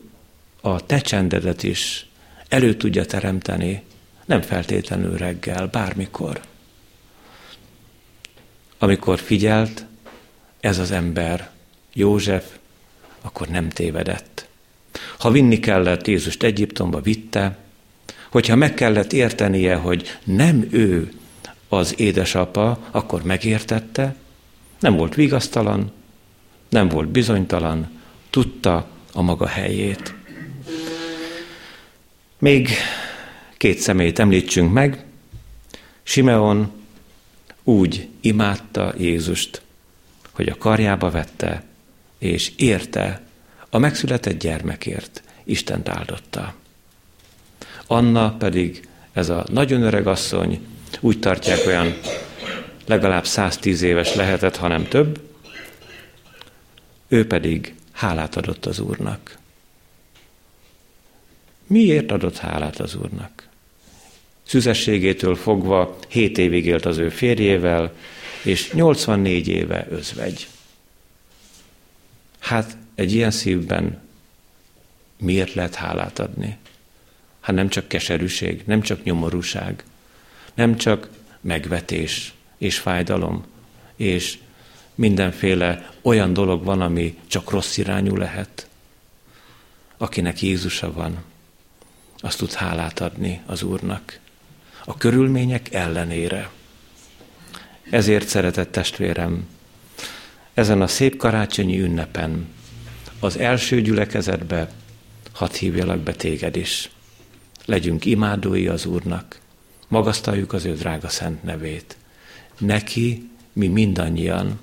a 0.61 0.87
te 0.87 0.99
csendedet 1.01 1.63
is 1.63 2.07
elő 2.49 2.75
tudja 2.75 3.05
teremteni, 3.05 3.83
nem 4.25 4.41
feltétlenül 4.41 5.17
reggel, 5.17 5.67
bármikor. 5.67 6.41
Amikor 8.79 9.19
figyelt 9.19 9.85
ez 10.61 10.79
az 10.79 10.91
ember, 10.91 11.51
József, 11.93 12.45
akkor 13.21 13.49
nem 13.49 13.69
tévedett. 13.69 14.47
Ha 15.19 15.31
vinni 15.31 15.59
kellett 15.59 16.07
Jézust 16.07 16.43
Egyiptomba, 16.43 17.01
vitte, 17.01 17.59
hogyha 18.31 18.57
meg 18.57 18.75
kellett 18.75 19.13
értenie, 19.13 19.75
hogy 19.75 20.19
nem 20.25 20.69
ő 20.71 21.13
az 21.69 22.01
édesapa, 22.01 22.87
akkor 22.91 23.23
megértette, 23.23 24.15
nem 24.83 24.97
volt 24.97 25.15
vigasztalan, 25.15 25.93
nem 26.69 26.89
volt 26.89 27.09
bizonytalan, 27.09 28.01
tudta 28.31 28.87
a 29.13 29.23
maga 29.23 29.47
helyét. 29.47 30.15
Még 32.39 32.69
két 33.57 33.79
szemét 33.79 34.19
említsünk 34.19 34.73
meg. 34.73 35.05
Simeon 36.03 36.71
úgy 37.63 38.09
imádta 38.21 38.95
Jézust, 38.99 39.63
hogy 40.33 40.49
a 40.49 40.57
karjába 40.59 41.11
vette, 41.11 41.65
és 42.19 42.53
érte 42.57 43.23
a 43.71 43.79
megszületett 43.79 44.39
gyermekért, 44.39 45.23
Isten 45.45 45.83
áldotta. 45.85 46.55
Anna 47.87 48.37
pedig, 48.37 48.89
ez 49.13 49.29
a 49.29 49.47
nagyon 49.51 49.83
öreg 49.83 50.07
asszony, 50.07 50.67
úgy 51.01 51.19
tartják 51.19 51.67
olyan 51.67 51.95
legalább 52.87 53.27
110 53.27 53.83
éves 53.83 54.15
lehetett, 54.15 54.57
hanem 54.57 54.89
több, 54.89 55.21
ő 57.09 57.27
pedig 57.27 57.75
hálát 57.93 58.37
adott 58.37 58.67
az 58.67 58.79
Úrnak. 58.79 59.39
Miért 61.67 62.11
adott 62.11 62.37
hálát 62.39 62.81
az 62.81 62.95
Úrnak? 62.95 63.49
Szüzességétől 64.43 65.35
fogva 65.35 65.99
7 66.09 66.39
évig 66.39 66.67
élt 66.67 66.85
az 66.85 66.99
ő 66.99 67.09
férjével, 67.09 67.93
és 68.43 68.71
84 68.73 69.49
éve 69.49 69.87
özvegy. 69.91 70.49
Hát 72.39 72.77
egy 72.95 73.13
ilyen 73.13 73.31
szívben 73.31 74.01
miért 75.19 75.55
lehet 75.55 75.75
hálát 75.75 76.19
adni? 76.19 76.57
Hát 77.41 77.57
nem 77.57 77.69
csak 77.69 77.89
keserűség, 77.89 78.63
nem 78.67 78.81
csak 78.81 79.03
nyomorúság, 79.05 79.85
nem 80.55 80.77
csak 80.77 81.09
megvetés, 81.41 82.35
és 82.63 82.79
fájdalom, 82.79 83.45
és 83.97 84.39
mindenféle 84.95 85.91
olyan 86.03 86.33
dolog 86.33 86.65
van, 86.65 86.81
ami 86.81 87.19
csak 87.27 87.51
rossz 87.51 87.77
irányú 87.77 88.17
lehet. 88.17 88.69
Akinek 89.97 90.43
Jézusa 90.43 90.93
van, 90.93 91.23
azt 92.19 92.39
tud 92.39 92.53
hálát 92.53 93.01
adni 93.01 93.41
az 93.47 93.63
Úrnak. 93.63 94.19
A 94.85 94.97
körülmények 94.97 95.73
ellenére. 95.73 96.51
Ezért 97.91 98.29
szeretett 98.29 98.73
testvérem, 98.73 99.49
ezen 100.55 100.83
a 100.83 100.87
szép 100.87 101.17
karácsonyi 101.17 101.81
ünnepen, 101.81 102.49
az 103.21 103.39
első 103.39 103.81
gyülekezetbe 103.81 104.71
hadd 105.33 105.55
hívjalak 105.55 105.99
be 105.99 106.13
téged 106.13 106.57
is. 106.57 106.91
Legyünk 107.65 108.05
imádói 108.05 108.67
az 108.67 108.87
Úrnak, 108.87 109.41
magasztaljuk 109.89 110.53
az 110.53 110.65
ő 110.65 110.75
drága 110.75 111.09
szent 111.09 111.43
nevét 111.43 111.97
neki 112.63 113.31
mi 113.53 113.67
mindannyian, 113.67 114.61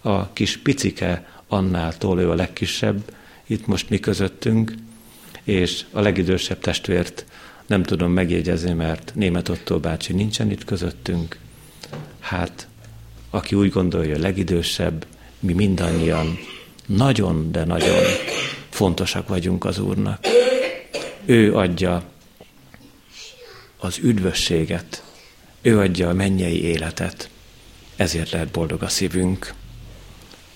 a 0.00 0.32
kis 0.32 0.56
picike 0.56 1.28
Annától, 1.48 2.20
ő 2.20 2.30
a 2.30 2.34
legkisebb, 2.34 3.14
itt 3.46 3.66
most 3.66 3.90
mi 3.90 4.00
közöttünk, 4.00 4.74
és 5.42 5.84
a 5.90 6.00
legidősebb 6.00 6.58
testvért 6.58 7.24
nem 7.66 7.82
tudom 7.82 8.12
megjegyezni, 8.12 8.72
mert 8.72 9.12
német 9.14 9.48
Otto 9.48 9.80
bácsi 9.80 10.12
nincsen 10.12 10.50
itt 10.50 10.64
közöttünk. 10.64 11.38
Hát, 12.20 12.68
aki 13.30 13.54
úgy 13.54 13.70
gondolja, 13.70 14.16
a 14.16 14.20
legidősebb, 14.20 15.06
mi 15.40 15.52
mindannyian 15.52 16.38
nagyon, 16.86 17.52
de 17.52 17.64
nagyon 17.64 18.02
fontosak 18.68 19.28
vagyunk 19.28 19.64
az 19.64 19.78
Úrnak. 19.78 20.26
Ő 21.24 21.54
adja 21.54 22.02
az 23.78 23.98
üdvösséget, 24.02 25.02
ő 25.64 25.78
adja 25.78 26.08
a 26.08 26.12
mennyei 26.12 26.62
életet, 26.62 27.30
ezért 27.96 28.30
lehet 28.30 28.48
boldog 28.48 28.82
a 28.82 28.88
szívünk. 28.88 29.54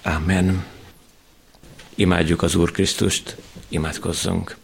Amen. 0.03 0.65
Imádjuk 1.95 2.43
az 2.43 2.55
Úr 2.55 2.71
Krisztust, 2.71 3.37
imádkozzunk. 3.69 4.57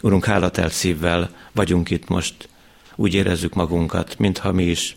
Urunk, 0.00 0.24
hálatelt 0.24 0.72
szívvel 0.72 1.36
vagyunk 1.52 1.90
itt 1.90 2.08
most, 2.08 2.48
úgy 2.94 3.14
érezzük 3.14 3.54
magunkat, 3.54 4.18
mintha 4.18 4.52
mi 4.52 4.64
is 4.64 4.96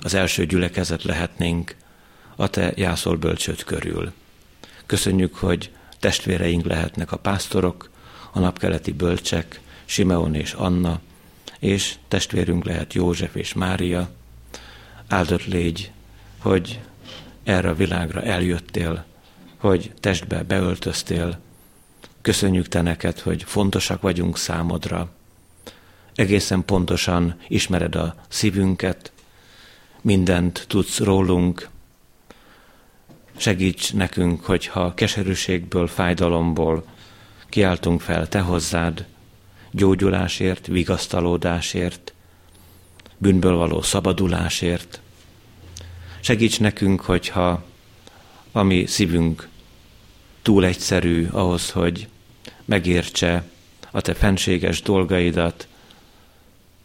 az 0.00 0.14
első 0.14 0.46
gyülekezet 0.46 1.02
lehetnénk 1.02 1.76
a 2.36 2.48
Te 2.48 2.72
jászol 2.76 3.16
bölcsöd 3.16 3.64
körül. 3.64 4.12
Köszönjük, 4.86 5.34
hogy 5.34 5.70
testvéreink 5.98 6.64
lehetnek 6.64 7.12
a 7.12 7.16
pásztorok, 7.16 7.90
a 8.32 8.38
napkeleti 8.38 8.92
bölcsek, 8.92 9.60
Simeon 9.84 10.34
és 10.34 10.52
Anna, 10.52 11.00
és 11.58 11.94
testvérünk 12.08 12.64
lehet 12.64 12.94
József 12.94 13.34
és 13.34 13.52
Mária. 13.52 14.10
Áldott 15.08 15.44
légy, 15.44 15.90
hogy 16.38 16.80
erre 17.44 17.68
a 17.68 17.74
világra 17.74 18.22
eljöttél, 18.22 19.04
hogy 19.56 19.92
testbe 20.00 20.42
beöltöztél. 20.42 21.38
Köszönjük 22.22 22.68
Te 22.68 22.80
neked, 22.80 23.18
hogy 23.18 23.42
fontosak 23.42 24.00
vagyunk 24.00 24.38
számodra. 24.38 25.10
Egészen 26.14 26.64
pontosan 26.64 27.40
ismered 27.48 27.94
a 27.94 28.14
szívünket, 28.28 29.12
mindent 30.00 30.64
tudsz 30.68 30.98
rólunk. 30.98 31.68
Segíts 33.36 33.94
nekünk, 33.94 34.44
hogyha 34.44 34.94
keserűségből, 34.94 35.86
fájdalomból 35.86 36.84
kiáltunk 37.48 38.00
fel 38.00 38.28
Te 38.28 38.40
hozzád, 38.40 39.06
gyógyulásért, 39.70 40.66
vigasztalódásért, 40.66 42.12
bűnből 43.16 43.56
való 43.56 43.82
szabadulásért. 43.82 45.00
Segíts 46.20 46.60
nekünk, 46.60 47.00
hogyha 47.00 47.62
a 48.52 48.62
mi 48.62 48.86
szívünk 48.86 49.48
túl 50.42 50.64
egyszerű 50.64 51.28
ahhoz, 51.30 51.70
hogy 51.70 52.08
megértse 52.64 53.44
a 53.90 54.00
te 54.00 54.14
fenséges 54.14 54.82
dolgaidat, 54.82 55.68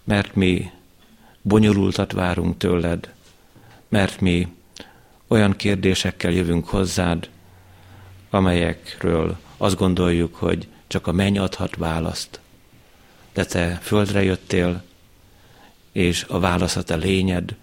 mert 0.03 0.35
mi 0.35 0.71
bonyolultat 1.41 2.11
várunk 2.11 2.57
tőled, 2.57 3.13
mert 3.87 4.21
mi 4.21 4.47
olyan 5.27 5.55
kérdésekkel 5.55 6.31
jövünk 6.31 6.67
hozzád, 6.67 7.29
amelyekről 8.29 9.37
azt 9.57 9.77
gondoljuk, 9.77 10.35
hogy 10.35 10.67
csak 10.87 11.07
a 11.07 11.11
menny 11.11 11.37
adhat 11.37 11.75
választ. 11.75 12.39
De 13.33 13.45
te 13.45 13.79
földre 13.81 14.23
jöttél, 14.23 14.83
és 15.91 16.23
a 16.23 16.39
válasz 16.39 16.75
a 16.75 16.83
te 16.83 16.95
lényed, 16.95 17.55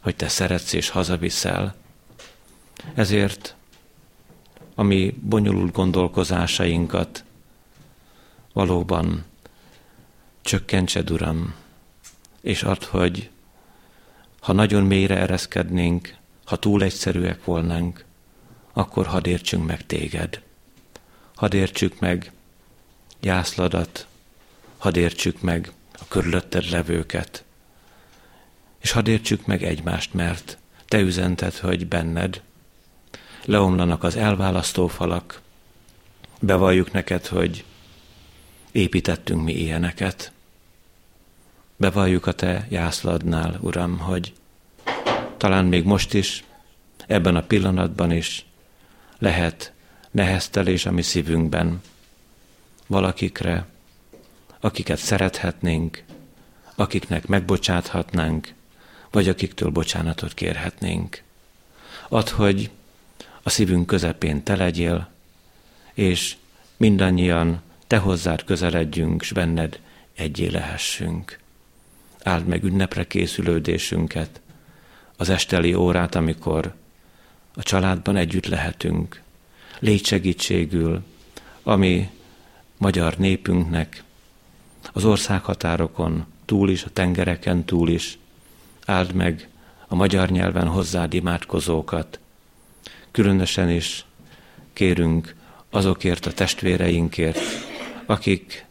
hogy 0.00 0.16
te 0.16 0.28
szeretsz 0.28 0.72
és 0.72 0.88
hazaviszel. 0.88 1.74
Ezért 2.94 3.54
a 4.74 4.82
mi 4.82 5.14
bonyolult 5.20 5.72
gondolkozásainkat 5.72 7.24
valóban 8.52 9.24
csökkentsed, 10.42 11.10
Uram, 11.10 11.54
és 12.40 12.62
add, 12.62 12.84
hogy 12.84 13.30
ha 14.40 14.52
nagyon 14.52 14.82
mélyre 14.82 15.16
ereszkednénk, 15.16 16.14
ha 16.44 16.56
túl 16.56 16.82
egyszerűek 16.82 17.44
volnánk, 17.44 18.04
akkor 18.72 19.06
hadd 19.06 19.26
értsünk 19.26 19.66
meg 19.66 19.86
téged. 19.86 20.42
Hadd 21.34 21.54
értsük 21.54 22.00
meg 22.00 22.32
jászladat, 23.20 24.06
hadd 24.78 24.96
értsük 24.96 25.40
meg 25.40 25.72
a 25.92 26.04
körülötted 26.08 26.70
levőket, 26.70 27.44
és 28.78 28.90
hadd 28.90 29.08
értsük 29.08 29.46
meg 29.46 29.62
egymást, 29.62 30.14
mert 30.14 30.58
te 30.86 30.98
üzented, 30.98 31.54
hogy 31.54 31.86
benned 31.86 32.42
leomlanak 33.44 34.02
az 34.02 34.16
elválasztó 34.16 34.86
falak, 34.86 35.40
bevalljuk 36.40 36.92
neked, 36.92 37.26
hogy 37.26 37.64
építettünk 38.72 39.42
mi 39.42 39.52
ilyeneket. 39.52 40.32
Bevalljuk 41.76 42.26
a 42.26 42.32
te 42.32 42.66
jászladnál, 42.68 43.58
Uram, 43.60 43.98
hogy 43.98 44.32
talán 45.36 45.64
még 45.64 45.84
most 45.84 46.14
is, 46.14 46.44
ebben 47.06 47.36
a 47.36 47.42
pillanatban 47.42 48.12
is 48.12 48.46
lehet 49.18 49.72
neheztelés 50.10 50.86
a 50.86 50.90
mi 50.90 51.02
szívünkben 51.02 51.80
valakikre, 52.86 53.66
akiket 54.60 54.98
szerethetnénk, 54.98 56.02
akiknek 56.74 57.26
megbocsáthatnánk, 57.26 58.54
vagy 59.10 59.28
akiktől 59.28 59.70
bocsánatot 59.70 60.34
kérhetnénk. 60.34 61.22
Add, 62.08 62.30
hogy 62.30 62.70
a 63.42 63.50
szívünk 63.50 63.86
közepén 63.86 64.42
te 64.42 64.56
legyél, 64.56 65.08
és 65.94 66.36
mindannyian 66.76 67.60
te 67.86 67.96
hozzád 67.96 68.44
közeledjünk, 68.44 69.22
s 69.22 69.32
benned 69.32 69.80
egyé 70.14 70.46
lehessünk. 70.46 71.38
Áld 72.22 72.46
meg 72.46 72.64
ünnepre 72.64 73.06
készülődésünket, 73.06 74.40
az 75.16 75.28
esteli 75.28 75.74
órát, 75.74 76.14
amikor 76.14 76.74
a 77.54 77.62
családban 77.62 78.16
együtt 78.16 78.46
lehetünk. 78.46 79.22
Légy 79.78 80.06
segítségül, 80.06 81.02
ami 81.62 82.10
magyar 82.76 83.16
népünknek 83.16 84.02
az 84.98 85.04
országhatárokon 85.04 86.26
túl 86.44 86.70
is, 86.70 86.84
a 86.84 86.90
tengereken 86.90 87.64
túl 87.64 87.88
is, 87.88 88.18
áld 88.84 89.12
meg 89.12 89.48
a 89.88 89.94
magyar 89.94 90.28
nyelven 90.28 90.66
hozzád 90.66 91.14
imádkozókat. 91.14 92.18
Különösen 93.10 93.70
is 93.70 94.04
kérünk 94.72 95.34
azokért 95.70 96.26
a 96.26 96.32
testvéreinkért, 96.32 97.38
akik 98.06 98.66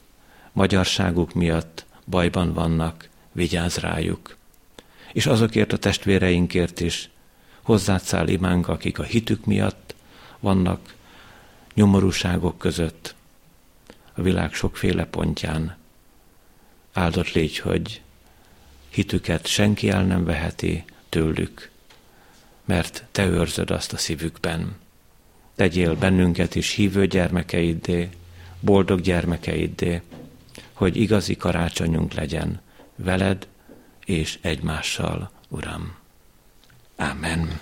magyarságuk 0.52 1.34
miatt 1.34 1.86
bajban 2.06 2.54
vannak, 2.54 3.10
vigyázz 3.32 3.78
rájuk. 3.78 4.36
És 5.14 5.26
azokért 5.26 5.74
a 5.74 5.78
testvéreinkért 5.78 6.80
is 6.80 7.10
hozzád 7.62 8.02
száll 8.02 8.28
imánk, 8.28 8.68
akik 8.68 9.00
a 9.00 9.04
hitük 9.04 9.46
miatt 9.46 9.96
vannak 10.40 10.94
nyomorúságok 11.74 12.58
között, 12.58 13.16
a 14.14 14.22
világ 14.22 14.54
sokféle 14.54 15.06
pontján. 15.06 15.78
Áldott 16.98 17.32
légy, 17.32 17.58
hogy 17.58 18.02
hitüket 18.90 19.48
senki 19.48 19.90
el 19.90 20.04
nem 20.04 20.24
veheti 20.24 20.84
tőlük, 21.10 21.70
mert 22.66 23.06
te 23.12 23.26
őrzöd 23.26 23.72
azt 23.72 23.94
a 23.94 23.98
szívükben. 23.98 24.76
Tegyél 25.56 25.96
bennünket 25.96 26.56
is 26.56 26.72
hívő 26.72 27.08
gyermekeiddé, 27.08 28.10
boldog 28.60 29.02
gyermekeiddé, 29.02 30.02
hogy 30.74 30.98
igazi 30.98 31.36
karácsonyunk 31.36 32.14
legyen 32.14 32.62
veled 32.96 33.48
és 34.06 34.38
egymással, 34.42 35.32
Uram. 35.48 35.96
Amen. 36.96 37.60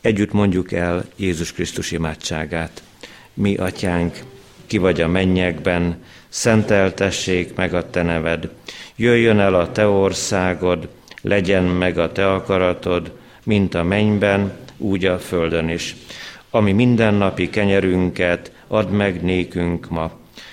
Együtt 0.00 0.32
mondjuk 0.32 0.72
el 0.72 1.04
Jézus 1.16 1.52
Krisztus 1.52 1.90
imádságát. 1.90 2.82
Mi, 3.34 3.56
atyánk, 3.56 4.24
ki 4.66 4.78
vagy 4.78 5.00
a 5.00 5.08
mennyekben, 5.08 6.02
szenteltessék 6.28 7.54
meg 7.54 7.74
a 7.74 7.90
te 7.90 8.02
neved, 8.02 8.48
jöjjön 8.96 9.38
el 9.38 9.54
a 9.54 9.72
te 9.72 9.86
országod, 9.86 10.88
legyen 11.22 11.64
meg 11.64 11.98
a 11.98 12.12
te 12.12 12.32
akaratod, 12.32 13.12
mint 13.44 13.74
a 13.74 13.82
mennyben, 13.82 14.52
úgy 14.76 15.04
a 15.04 15.18
földön 15.18 15.68
is. 15.68 15.96
Ami 16.50 16.72
mindennapi 16.72 17.50
kenyerünket 17.50 18.52
add 18.66 18.88
meg 18.88 19.22
nékünk 19.22 19.90
ma, 19.90 20.10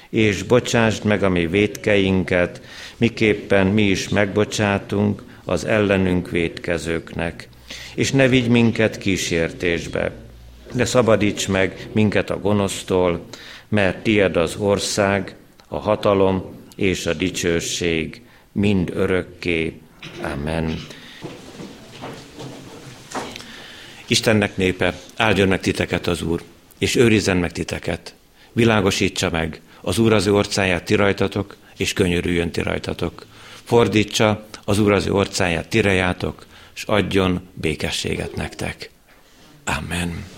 és 0.10 0.44
bocsásd 0.44 1.04
meg 1.04 1.24
a 1.24 1.30
mi 1.30 1.48
védkeinket, 1.48 2.62
miképpen 2.98 3.68
mi 3.68 3.82
is 3.82 4.10
megbocsátunk 4.10 5.24
az 5.46 5.66
ellenünk 5.66 6.30
védkezőknek. 6.30 7.50
És 7.96 8.12
ne 8.12 8.28
vigy 8.28 8.48
minket 8.48 8.98
kísértésbe, 8.98 10.12
de 10.74 10.86
szabadíts 10.86 11.48
meg 11.48 11.88
minket 11.92 12.30
a 12.30 12.40
gonosztól, 12.40 13.26
mert 13.68 13.98
tied 13.98 14.38
az 14.38 14.56
ország, 14.56 15.36
a 15.76 15.80
hatalom 15.80 16.44
és 16.76 17.06
a 17.06 17.14
dicsőség 17.14 18.22
mind 18.52 18.92
örökké. 18.94 19.80
Amen. 20.22 20.80
Istennek 24.08 24.58
népe, 24.58 25.00
áldjon 25.16 25.48
meg 25.48 25.60
titeket 25.60 26.08
az 26.08 26.22
Úr, 26.22 26.44
és 26.78 26.96
őrizzen 26.96 27.38
meg 27.38 27.52
titeket. 27.52 28.16
Világosítsa 28.52 29.30
meg 29.30 29.62
az 29.82 30.00
Úr 30.00 30.14
az 30.14 30.26
ő 30.26 30.34
orcáját 30.34 30.86
ti 30.86 30.96
rajtatok, 30.96 31.56
és 31.78 31.94
könyörüljön 31.94 32.52
ti 32.52 32.62
rajtatok. 32.62 33.26
Fordítsa 33.64 34.48
az 34.66 34.80
Úr 34.80 34.92
az 34.92 35.06
ő 35.06 35.12
orcáját 35.12 35.68
ti 35.68 35.82
rejátok, 35.82 36.46
és 36.76 36.84
adjon 36.84 37.48
békességet 37.54 38.36
nektek. 38.36 38.90
Amen. 39.64 40.35